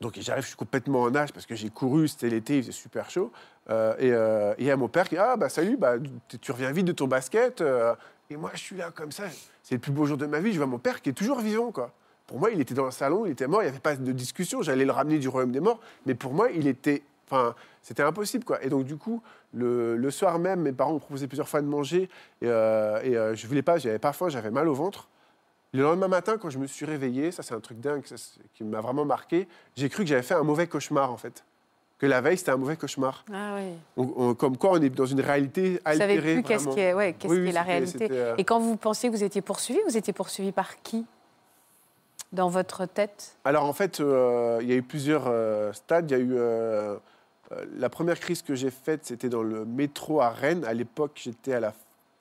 [0.00, 2.72] Donc j'arrive, je suis complètement en nage parce que j'ai couru, c'était l'été, il faisait
[2.72, 3.32] super chaud.
[3.68, 5.94] Euh, et euh, il y a mon père qui dit Ah, bah salut, bah,
[6.28, 7.60] tu, tu reviens vite de ton basket.
[7.60, 7.94] euh,
[8.30, 9.24] et moi, je suis là comme ça.
[9.62, 10.52] C'est le plus beau jour de ma vie.
[10.52, 11.72] Je vois mon père qui est toujours vivant.
[11.72, 11.92] quoi.
[12.28, 14.12] Pour moi, il était dans le salon, il était mort, il n'y avait pas de
[14.12, 14.62] discussion.
[14.62, 15.80] J'allais le ramener du royaume des morts.
[16.06, 17.02] Mais pour moi, il était.
[17.26, 18.44] Enfin, c'était impossible.
[18.44, 18.62] quoi.
[18.64, 19.20] Et donc, du coup,
[19.52, 22.02] le, le soir même, mes parents m'ont proposé plusieurs fois de manger.
[22.42, 25.08] Et, euh, et euh, je voulais pas, j'avais pas faim, j'avais mal au ventre.
[25.74, 28.14] Le lendemain matin, quand je me suis réveillé, ça c'est un truc dingue ça,
[28.54, 31.44] qui m'a vraiment marqué, j'ai cru que j'avais fait un mauvais cauchemar en fait.
[31.98, 33.22] Que la veille c'était un mauvais cauchemar.
[33.30, 33.72] Ah oui.
[33.98, 36.16] On- on- comme quoi on est dans une réalité Vous altérée.
[36.16, 38.08] savez plus qu'est-ce qui est, ouais, qu'est-ce Oui, qui oui, est la réalité.
[38.10, 41.04] euh, Et quand vous pensiez que vous étiez poursuivi, vous étiez poursuivi par qui?
[42.32, 46.10] Dans votre tête Alors en fait, euh, il y a eu plusieurs euh, stades.
[46.10, 46.96] Il y a eu euh,
[47.78, 50.64] la première crise que j'ai faite, c'était dans le métro à Rennes.
[50.66, 51.72] À l'époque, j'étais à la,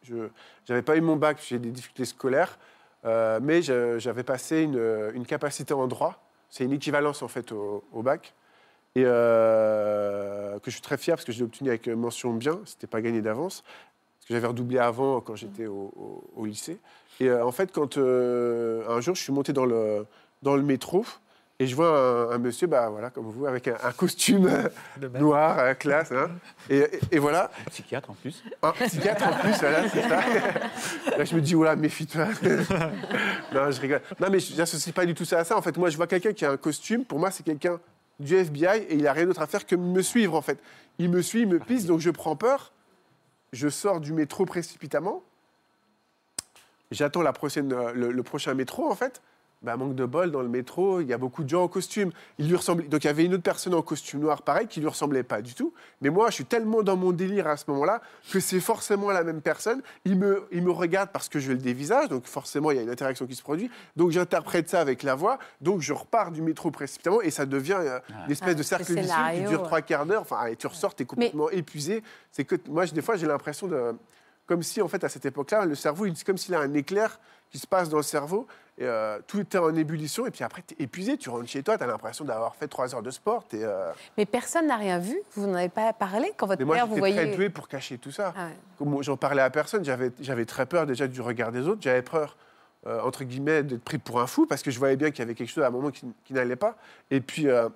[0.04, 0.30] je
[0.70, 2.58] n'avais pas eu mon bac, j'ai des difficultés scolaires,
[3.04, 6.24] mais j'avais passé une, capacité en droit.
[6.50, 8.34] C'est une équivalence en fait au, bac.
[8.96, 12.62] Et que je suis très fier parce que je l'ai obtenu avec mention bien.
[12.64, 13.66] C'était pas gagné d'avance
[14.28, 16.78] que j'avais redoublé avant quand j'étais au, au- au lycée.
[17.20, 20.06] Et euh, en fait, quand euh, un jour je suis monté dans le,
[20.44, 21.06] dans le métro
[21.60, 24.48] et je vois un, un monsieur, bah, voilà, comme vous, avec un, un costume
[25.20, 26.12] noir, euh, classe.
[26.12, 26.30] hein.
[26.70, 28.44] Et, et- et voilà, Psychiatre en plus.
[28.62, 30.20] un psychiatre en plus, voilà, c'est ça.
[31.18, 32.26] Là, je me dis, oula, méfie-toi.
[33.54, 34.02] non, je rigole.
[34.20, 35.58] Non, mais je n'associe pas du tout ça à ça.
[35.58, 37.06] En fait, moi, je vois quelqu'un qui a un costume.
[37.06, 37.80] Pour moi, c'est quelqu'un
[38.20, 40.60] du FBI et il n'a rien d'autre à faire que me suivre, en fait.
[41.00, 42.72] Il me suit, il me pisse, donc je prends peur.
[43.54, 45.24] Je sors du métro précipitamment.
[46.92, 47.22] J'attends
[47.74, 49.22] euh, le prochain métro, en fait.
[49.64, 52.12] Bah, manque de bol, dans le métro, il y a beaucoup de gens en costume.
[52.38, 52.88] Il lui ressemblait...
[52.88, 55.42] Donc il y avait une autre personne en costume noir, pareil, qui lui ressemblait pas
[55.42, 55.74] du tout.
[56.00, 58.02] Mais moi, je suis tellement dans mon délire à ce moment-là
[58.32, 59.82] que c'est forcément la même personne.
[60.06, 62.84] Il me, il me regarde parce que je le dévisage, donc forcément, il y a
[62.84, 63.72] une interaction qui se produit.
[63.96, 65.40] Donc j'interprète ça avec la voix.
[65.60, 68.70] Donc je repars du métro précipitamment et ça devient euh, une espèce Ah, de ce
[68.70, 70.22] cercle vicieux qui dure trois quarts d'heure.
[70.22, 72.04] Enfin, et tu ressors, tu es complètement épuisé.
[72.32, 73.96] C'est que moi, des fois, j'ai l'impression de.
[74.46, 77.20] Comme si, en fait, à cette époque-là, le cerveau, c'est comme s'il a un éclair
[77.50, 78.48] qui se passe dans le cerveau.
[78.80, 80.26] Et, euh, tout était en ébullition.
[80.28, 82.68] Et puis après, tu es épuisé, tu rentres chez toi, tu as l'impression d'avoir fait
[82.68, 83.44] trois heures de sport.
[83.56, 85.20] euh, Mais personne n'a rien vu.
[85.36, 87.16] Vous n'en avez pas parlé quand votre Mais moi, père, vous voyez.
[87.16, 88.34] très doué pour cacher tout ça.
[88.38, 88.48] Ah
[88.86, 89.04] ouais.
[89.04, 89.84] J'en parlais à personne.
[89.84, 91.82] J'avais j'avais très peur déjà du regard des autres.
[91.82, 92.38] J'avais peur,
[92.86, 95.24] euh, entre guillemets, d'être pris pour un fou parce que je voyais bien qu'il y
[95.24, 96.76] avait quelque chose à un moment qui, qui n'allait pas.
[97.10, 97.70] Et puis, euh,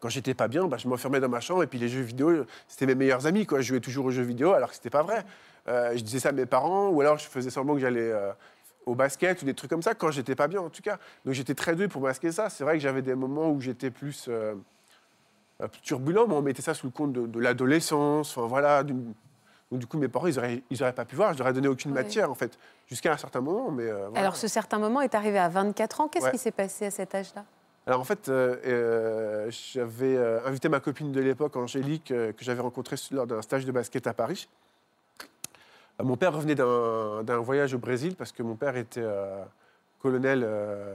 [0.00, 1.62] quand j'étais pas bien, bah, je m'enfermais dans ma chambre.
[1.62, 3.46] Et puis, les jeux vidéo, c'était mes meilleurs amis.
[3.46, 3.60] Quoi.
[3.60, 5.24] Je jouais toujours aux jeux vidéo alors que c'était pas vrai.
[5.68, 8.10] Euh, je disais ça à mes parents ou alors je faisais semblant que j'allais.
[8.10, 8.32] euh,
[8.86, 10.98] au basket ou des trucs comme ça quand j'étais pas bien en tout cas.
[11.24, 12.48] Donc j'étais très doué pour masquer ça.
[12.48, 14.54] C'est vrai que j'avais des moments où j'étais plus, euh,
[15.60, 18.36] euh, plus turbulent, mais on mettait ça sous le compte de, de l'adolescence.
[18.38, 18.84] Enfin voilà.
[18.84, 19.12] d'une-
[19.72, 21.32] Donc du coup mes parents ils auraient, ils auraient pas pu voir.
[21.34, 22.02] Je leur ai donné aucune Ouais.
[22.02, 22.56] matière en fait
[22.86, 23.70] jusqu'à un certain moment.
[23.72, 24.20] Mais euh, voilà.
[24.20, 26.08] Alors, ce certain moment est arrivé à 24 ans.
[26.08, 26.30] Qu'est-ce Ouais.
[26.30, 27.44] qui s'est passé à cet âge-là?
[27.88, 33.26] Alors en fait, euh, j'avais invité ma copine de l'époque, Angélique, que j'avais rencontrée lors
[33.28, 34.48] d'un stage de basket à Paris.
[36.02, 39.42] Mon père revenait d'un voyage au Brésil parce que mon père était euh,
[40.00, 40.94] colonel euh,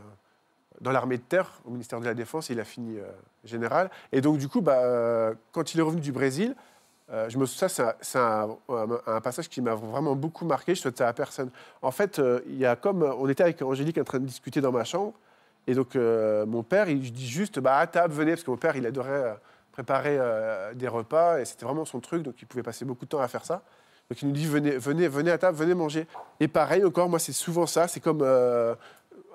[0.80, 2.50] dans l'armée de terre au ministère de la Défense.
[2.50, 3.04] Il a fini euh,
[3.44, 3.90] général.
[4.12, 6.56] Et donc du coup, bah, quand il est revenu du Brésil,
[7.28, 8.58] je me ça, c'est un-
[9.22, 10.76] passage qui m'a vraiment beaucoup marqué.
[10.76, 11.50] Je souhaite ça à personne.
[11.82, 14.72] En fait, il y a comme on était avec Angélique en train de discuter dans
[14.72, 15.12] ma chambre.
[15.68, 18.78] Et donc, mon père, il dit juste bah, à table, venez, parce que mon père,
[18.78, 19.38] il adorait
[19.74, 20.18] préparer
[20.76, 23.28] des repas, et c'était vraiment son truc, donc il pouvait passer beaucoup de temps à
[23.28, 23.62] faire ça.
[24.12, 26.06] Donc, il nous dit venez, venez, venez à table, venez manger.
[26.42, 27.88] Et pareil, encore, moi, c'est souvent ça.
[27.88, 28.76] C'est comme euh,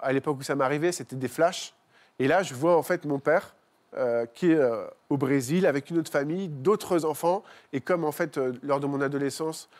[0.03, 1.72] à l'époque où ça m'arrivait, c'était des flashs.
[2.18, 3.55] Et là, je vois en fait mon père
[3.97, 7.43] euh, qui est euh, au Brésil avec une autre famille, d'autres enfants.
[7.72, 9.70] Et comme en fait, lors de mon adolescence,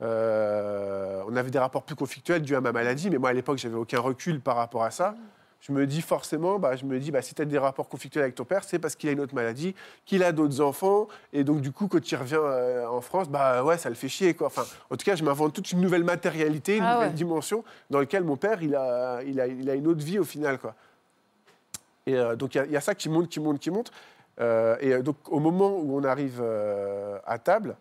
[0.00, 3.76] on avait des rapports plus conflictuels dus à ma maladie, mais moi à l'époque, j'avais
[3.76, 5.16] aucun recul par rapport à ça.
[5.60, 8.22] Je me dis forcément, bah, je me dis, bah, si tu as des rapports conflictuels
[8.22, 11.42] avec ton père, c'est parce qu'il a une autre maladie, qu'il a d'autres enfants, et
[11.42, 14.34] donc du coup, quand il revient euh, en France, bah ouais, ça le fait chier,
[14.34, 14.46] quoi.
[14.46, 17.14] Enfin, en tout cas, je m'invente toute une nouvelle matérialité, une Ah nouvelle ouais.
[17.14, 20.24] dimension, dans laquelle mon père, il a, il a, il a une autre vie au
[20.24, 20.74] final, quoi.
[22.06, 23.70] Et euh, donc il y a- il y, a ça qui monte, qui monte, qui
[23.70, 23.90] monte.
[24.38, 26.40] Euh, et donc au moment où on arrive
[27.24, 27.76] à table,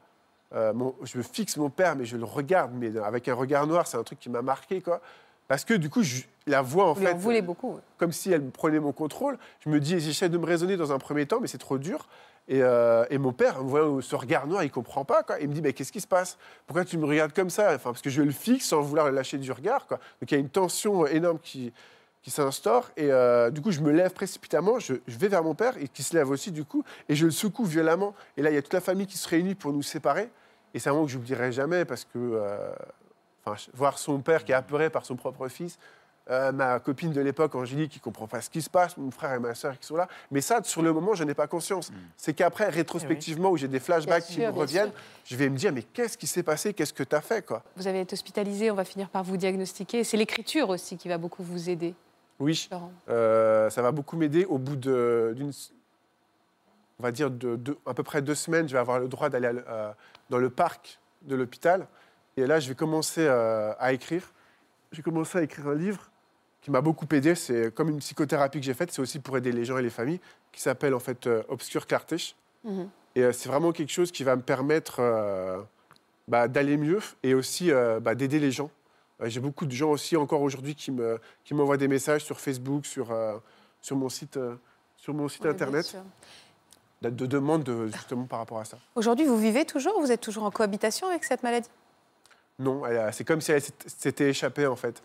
[0.54, 3.98] mon- je fixe mon père, mais je le regarde, mais avec un regard noir, c'est
[3.98, 5.02] un truc qui m'a marqué, quoi.
[5.50, 7.80] Parce que du coup, je- la voix, en Vous lui en fait, voulez beaucoup.
[7.98, 9.38] comme si elle prenait mon contrôle.
[9.62, 12.08] Je me dis, j'essaie de me raisonner dans un premier temps, mais c'est trop dur.
[12.48, 15.24] Et, euh, et mon père, voyant ce regard noir, il comprend pas.
[15.24, 15.40] Quoi.
[15.40, 16.38] Il me dit, mais qu'est-ce qui se passe?
[16.68, 17.74] Pourquoi tu me regardes comme ça?
[17.74, 19.88] Enfin, Parce que je le fixe sans vouloir le lâcher du regard.
[19.88, 19.98] Quoi.
[20.22, 21.74] Donc il y a une tension énorme qui,
[22.22, 22.92] qui s'instaure.
[22.98, 25.88] Et euh, du coup, je me lève précipitamment, je, je vais vers mon père, et
[25.88, 28.14] qui se lève aussi, du coup, et je le secoue violemment.
[28.38, 30.30] Et là, il y a toute la famille qui se réunit pour nous séparer.
[30.76, 32.72] Et c'est un moment que j'oublierai jamais, parce que euh,
[33.74, 35.80] voir son père qui est apeuré par son propre fils,
[36.30, 39.34] euh, ma copine de l'époque, Angélique, qui comprend pas ce qui se passe, mon frère
[39.36, 40.08] et ma soeur qui sont là.
[40.32, 41.92] Mais ça, sur le moment, je n'ai pas conscience.
[42.18, 45.00] C'est qu'après, rétrospectivement, où j'ai des flashbacks qui me reviennent, sûr.
[45.26, 46.74] je vais me dire, mais qu'est-ce qui s'est passé?
[46.74, 47.64] Qu'est-ce que tu as fait quoi?
[47.76, 50.04] Vous avez été hospitalisé, on va finir par vous diagnostiquer.
[50.04, 51.94] C'est l'écriture aussi qui va beaucoup vous aider,
[52.40, 52.68] Oui,
[53.10, 54.46] euh, ça va beaucoup m'aider.
[54.46, 55.52] Au bout de- d'une,
[57.00, 59.30] on va dire, de, de- à peu près deux semaines, je vais avoir le droit
[59.30, 59.92] d'aller euh,
[60.30, 61.88] dans le parc de l'hôpital.
[62.38, 64.32] Et là, je vais commencer euh, à écrire.
[64.92, 66.10] J'ai commencé à écrire un livre
[66.66, 67.36] qui m'a beaucoup aidé.
[67.36, 68.92] C'est comme une psychothérapie que j'ai faite.
[68.92, 70.20] C'est aussi pour aider les gens et les familles,
[70.52, 72.36] qui s'appelle en fait euh, Obscure Clartiche.
[72.64, 72.90] Mhm.
[73.16, 75.62] Et euh, c'est vraiment quelque chose qui va me permettre euh,
[76.28, 77.70] bah, d'aller mieux et aussi
[78.02, 78.72] bah, d'aider les gens.
[79.26, 82.88] J'ai beaucoup de gens aussi encore aujourd'hui qui me- qui m'envoient des messages sur Facebook,
[82.88, 83.16] sur,
[83.80, 84.38] sur mon site,
[84.98, 85.96] sur mon site internet,
[87.04, 88.78] de, de demandes de- justement par rapport à ça.
[88.96, 91.70] Aujourd'hui, vous vivez toujours Vous êtes toujours en cohabitation avec cette maladie?
[92.58, 95.02] Non, c'est comme si elle s'ét- s'était échappée en fait.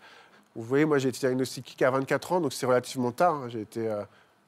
[0.55, 3.35] Vous voyez, moi j'ai été diagnostiqué à 24 ans, donc c'est relativement tard.
[3.35, 3.47] hein.
[3.49, 4.03] J'ai été, euh,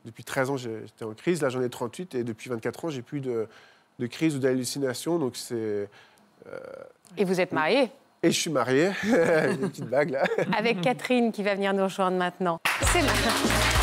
[0.06, 1.42] depuis 13 ans, j'étais en crise.
[1.42, 3.48] Là, j'en ai 38 et depuis 24 ans, j'ai plus de,
[4.00, 5.18] de crise ou d'hallucination.
[5.18, 5.90] Donc c'est
[7.18, 7.90] Et vous êtes marié?
[8.22, 10.24] Et je suis marié, une petite bague là.
[10.58, 12.58] avec Catherine qui va venir nous rejoindre maintenant.
[12.82, 13.83] C'est Bonjour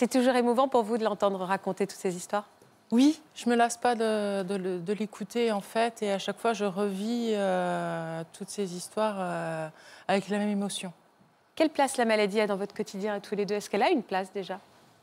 [0.00, 2.46] C'est toujours émouvant pour vous de l'entendre raconter toutes ces histoires?
[2.90, 6.38] Oui, je me lasse pas de, de le- de l'écouter en fait, et à chaque
[6.38, 9.68] fois je revis euh, toutes ces histoires euh,
[10.08, 10.90] avec la même émotion.
[11.54, 13.56] Quelle place la maladie a dans votre quotidien à tous les deux?
[13.56, 14.58] Est-ce qu'elle a une place déjà?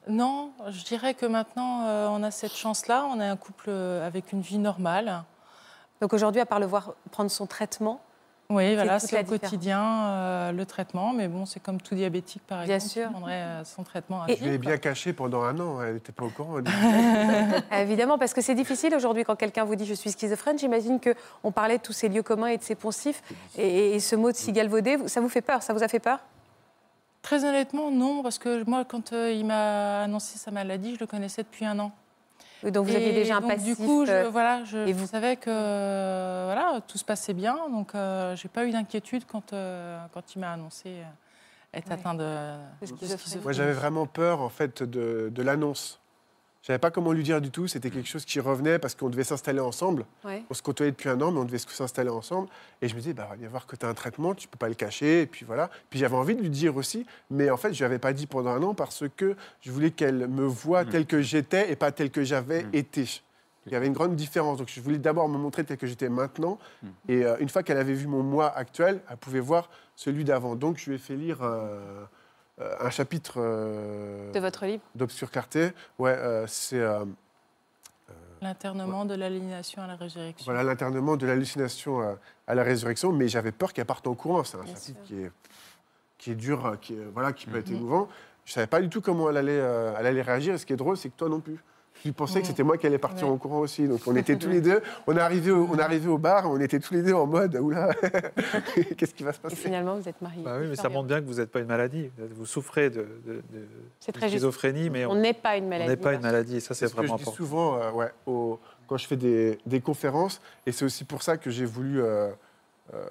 [0.07, 4.33] Non, je dirais que maintenant euh, on a cette chance-là, on est un couple avec
[4.33, 5.23] une vie normale.
[6.01, 8.01] Donc aujourd'hui, à part le voir prendre son traitement,
[8.49, 12.63] Oui, voilà, c'est au quotidien euh, le traitement, mais bon, c'est comme tout diabétique par
[12.63, 13.07] Bien exemple, sûr.
[13.07, 15.95] qui prendrait euh, son traitement à Et- Je l'ai bien caché pendant un an, elle
[15.95, 16.59] n'était pas au courant.
[17.73, 20.57] évidemment, parce que c'est difficile aujourd'hui quand quelqu'un vous dit je suis schizophrène.
[20.57, 23.21] J'imagine que on parlait de tous ces lieux communs et de ces poncifs,
[23.57, 25.99] et, et ce mot de si galvaudé, ça vous fait peur Ça vous a fait
[25.99, 26.19] peur?
[27.21, 31.07] Très honnêtement, non, parce que moi, quand euh, il m'a annoncé sa maladie, je le
[31.07, 31.91] connaissais depuis un an.
[32.63, 33.77] Donc vous aviez déjà un donc, passif.
[33.79, 37.33] Du coup, je, euh, voilà, je et vous savais que euh, voilà, tout se passait
[37.33, 41.03] bien, donc euh, j'ai pas eu d'inquiétude quand, euh, quand il m'a annoncé euh,
[41.73, 41.93] être Ouais.
[41.93, 43.41] atteint de, De.
[43.43, 45.99] Moi, j'avais vraiment peur, en fait, de, de l'annonce.
[46.61, 47.67] Je savais pas comment lui dire du tout.
[47.67, 50.05] C'était quelque chose qui revenait parce qu'on devait s'installer ensemble.
[50.25, 50.43] Ouais.
[50.49, 52.49] On se côtoyait depuis un an, mais on devait s'installer ensemble.
[52.81, 54.47] Et je me disais, bah, il va y voir que tu as un traitement, tu
[54.49, 55.21] peux pas le cacher.
[55.21, 55.69] Et puis voilà.
[55.89, 58.27] Puis j'avais envie de lui dire aussi, mais en fait, je lui avais pas dit
[58.27, 60.89] pendant un an parce que je voulais qu'elle me voie Mm.
[60.89, 62.69] tel que j'étais et pas tel que j'avais Mm.
[62.73, 63.21] été.
[63.65, 64.57] Il y avait une grande différence.
[64.57, 66.57] Donc je voulais d'abord me montrer tel que j'étais maintenant.
[66.83, 66.87] Mm.
[67.09, 70.55] Et euh, une fois qu'elle avait vu mon moi actuel, elle pouvait voir celui d'avant.
[70.55, 72.03] Donc je lui ai fait lire euh,
[72.59, 74.81] un chapitre euh, de votre livre.
[74.95, 75.71] d'Obscure Clarté.
[75.99, 77.05] Ouais, euh, c'est euh,
[78.41, 80.45] L'internement de l'aliénation à la résurrection.
[80.45, 83.11] voilà l'internement de l'hallucination à, à la résurrection.
[83.11, 84.43] Mais j'avais peur qu'elle parte en courant.
[84.43, 85.03] C'est un Bien chapitre sûr.
[85.05, 85.31] qui est,
[86.17, 87.77] qui est dur, euh, qui, est, voilà, qui peut être Mhm.
[87.77, 88.07] émouvant.
[88.45, 90.53] Je savais pas du tout comment elle allait, euh, elle allait réagir.
[90.53, 91.59] Et ce qui est drôle, c'est que toi non plus.
[92.07, 93.33] Tu pensais que c'était moi qui allais partir Ouais.
[93.33, 93.85] en courant aussi.
[93.85, 94.81] Donc on était tous les deux.
[95.07, 96.49] On est arrivé au, on est arrivé au bar.
[96.49, 97.93] On était tous les deux en mode oula,
[98.97, 99.55] qu'est-ce qui va se Et passer?
[99.57, 100.41] finalement, vous êtes mariés.
[100.41, 102.09] Bah oui, mais ça montre bien que vous n'êtes pas une maladie.
[102.35, 103.41] Vous souffrez de, de, de-
[103.99, 104.37] C'est de très juste.
[104.39, 105.89] schizophrénie, mais On on n'est pas une on maladie.
[105.89, 106.55] n'est pas une maladie.
[106.55, 107.35] Et ça, c'est ce que je vraiment dis important.
[107.37, 110.39] souvent euh, ouais, au- quand je fais des, des conférences.
[110.65, 112.29] Et c'est aussi pour ça que j'ai voulu euh,
[112.93, 113.05] euh,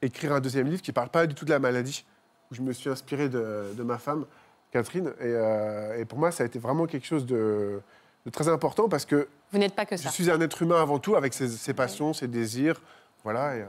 [0.00, 2.04] écrire un deuxième livre qui ne parle pas du tout de la maladie,
[2.52, 4.26] où je me suis inspiré de, de ma femme,
[4.74, 5.08] Catherine.
[5.20, 7.80] Et, euh, et pour moi, ça a été vraiment quelque chose de,
[8.26, 10.10] de très important parce que Vous n'êtes pas que je ça.
[10.10, 12.82] suis un être humain avant tout, avec ses, ses passions, ses désirs.
[13.22, 13.56] Voilà.
[13.56, 13.66] Et, euh,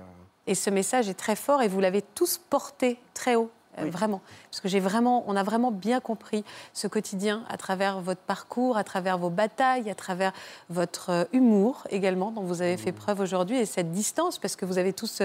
[0.47, 3.51] Et ce message est très fort et vous l'avez tous porté très haut.
[3.79, 3.89] Euh, Oui.
[3.89, 4.21] Vraiment,
[4.51, 8.77] parce que j'ai vraiment, on a vraiment bien compris ce quotidien à travers votre parcours,
[8.77, 10.33] à travers vos batailles, à travers
[10.69, 14.65] votre euh, humour également, dont vous avez fait preuve aujourd'hui, et cette distance, parce que
[14.65, 15.21] vous avez tous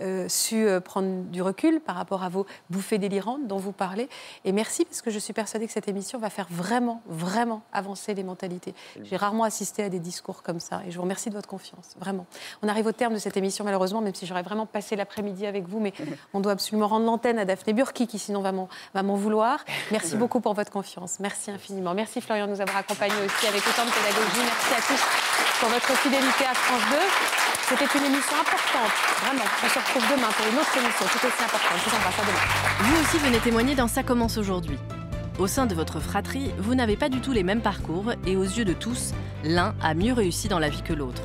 [0.00, 4.08] euh, su prendre du recul par rapport à vos bouffées délirantes dont vous parlez.
[4.44, 8.14] Et merci, parce que je suis persuadée que cette émission va faire vraiment, vraiment avancer
[8.14, 8.74] les mentalités.
[9.02, 11.94] J'ai rarement assisté à des discours comme ça, et je vous remercie de votre confiance,
[11.98, 12.26] vraiment.
[12.62, 15.66] On arrive au terme de cette émission, malheureusement, même si j'aurais vraiment passé l'après-midi avec
[15.66, 15.92] vous, mais
[16.34, 19.64] on doit absolument rendre l'antenne à Daphné Qui sinon va m'en va m'en vouloir.
[19.90, 21.18] Merci beaucoup pour votre confiance.
[21.20, 21.94] Merci infiniment.
[21.94, 24.42] Merci Florian de nous avoir accompagnés aussi avec autant de pédagogie.
[24.44, 25.02] Merci à tous
[25.60, 26.96] pour votre fidélité à France 2.
[27.68, 28.90] C'était une émission importante,
[29.22, 29.44] vraiment.
[29.62, 31.78] On se retrouve demain pour une autre émission tout aussi importante.
[31.84, 32.80] Je vous embrasse à demain.
[32.80, 34.78] Vous aussi venez témoigner dans Ça commence aujourd'hui.
[35.38, 38.42] Au sein de votre fratrie, vous n'avez pas du tout les mêmes parcours et aux
[38.42, 39.12] yeux de tous,
[39.44, 41.22] l'un a mieux réussi dans la vie que l'autre.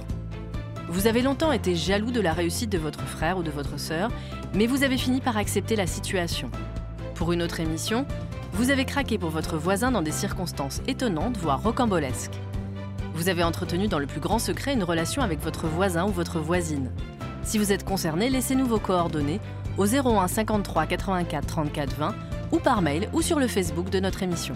[0.88, 4.12] Vous avez longtemps été jaloux de la réussite de votre frère ou de votre sœur,
[4.54, 6.52] mais vous avez fini par accepter la situation.
[7.16, 8.06] Pour une autre émission,
[8.54, 12.40] vous avez craqué pour votre voisin dans des circonstances étonnantes, voire rocambolesques.
[13.16, 16.40] Vous avez entretenu dans le plus grand secret une relation avec votre voisin ou votre
[16.40, 16.92] voisine.
[17.44, 19.40] Si vous êtes concerné, laissez-nous vos coordonnées
[19.78, 22.16] au 01 53 84 34 20
[22.52, 24.56] ou par mail ou sur le Facebook de notre émission.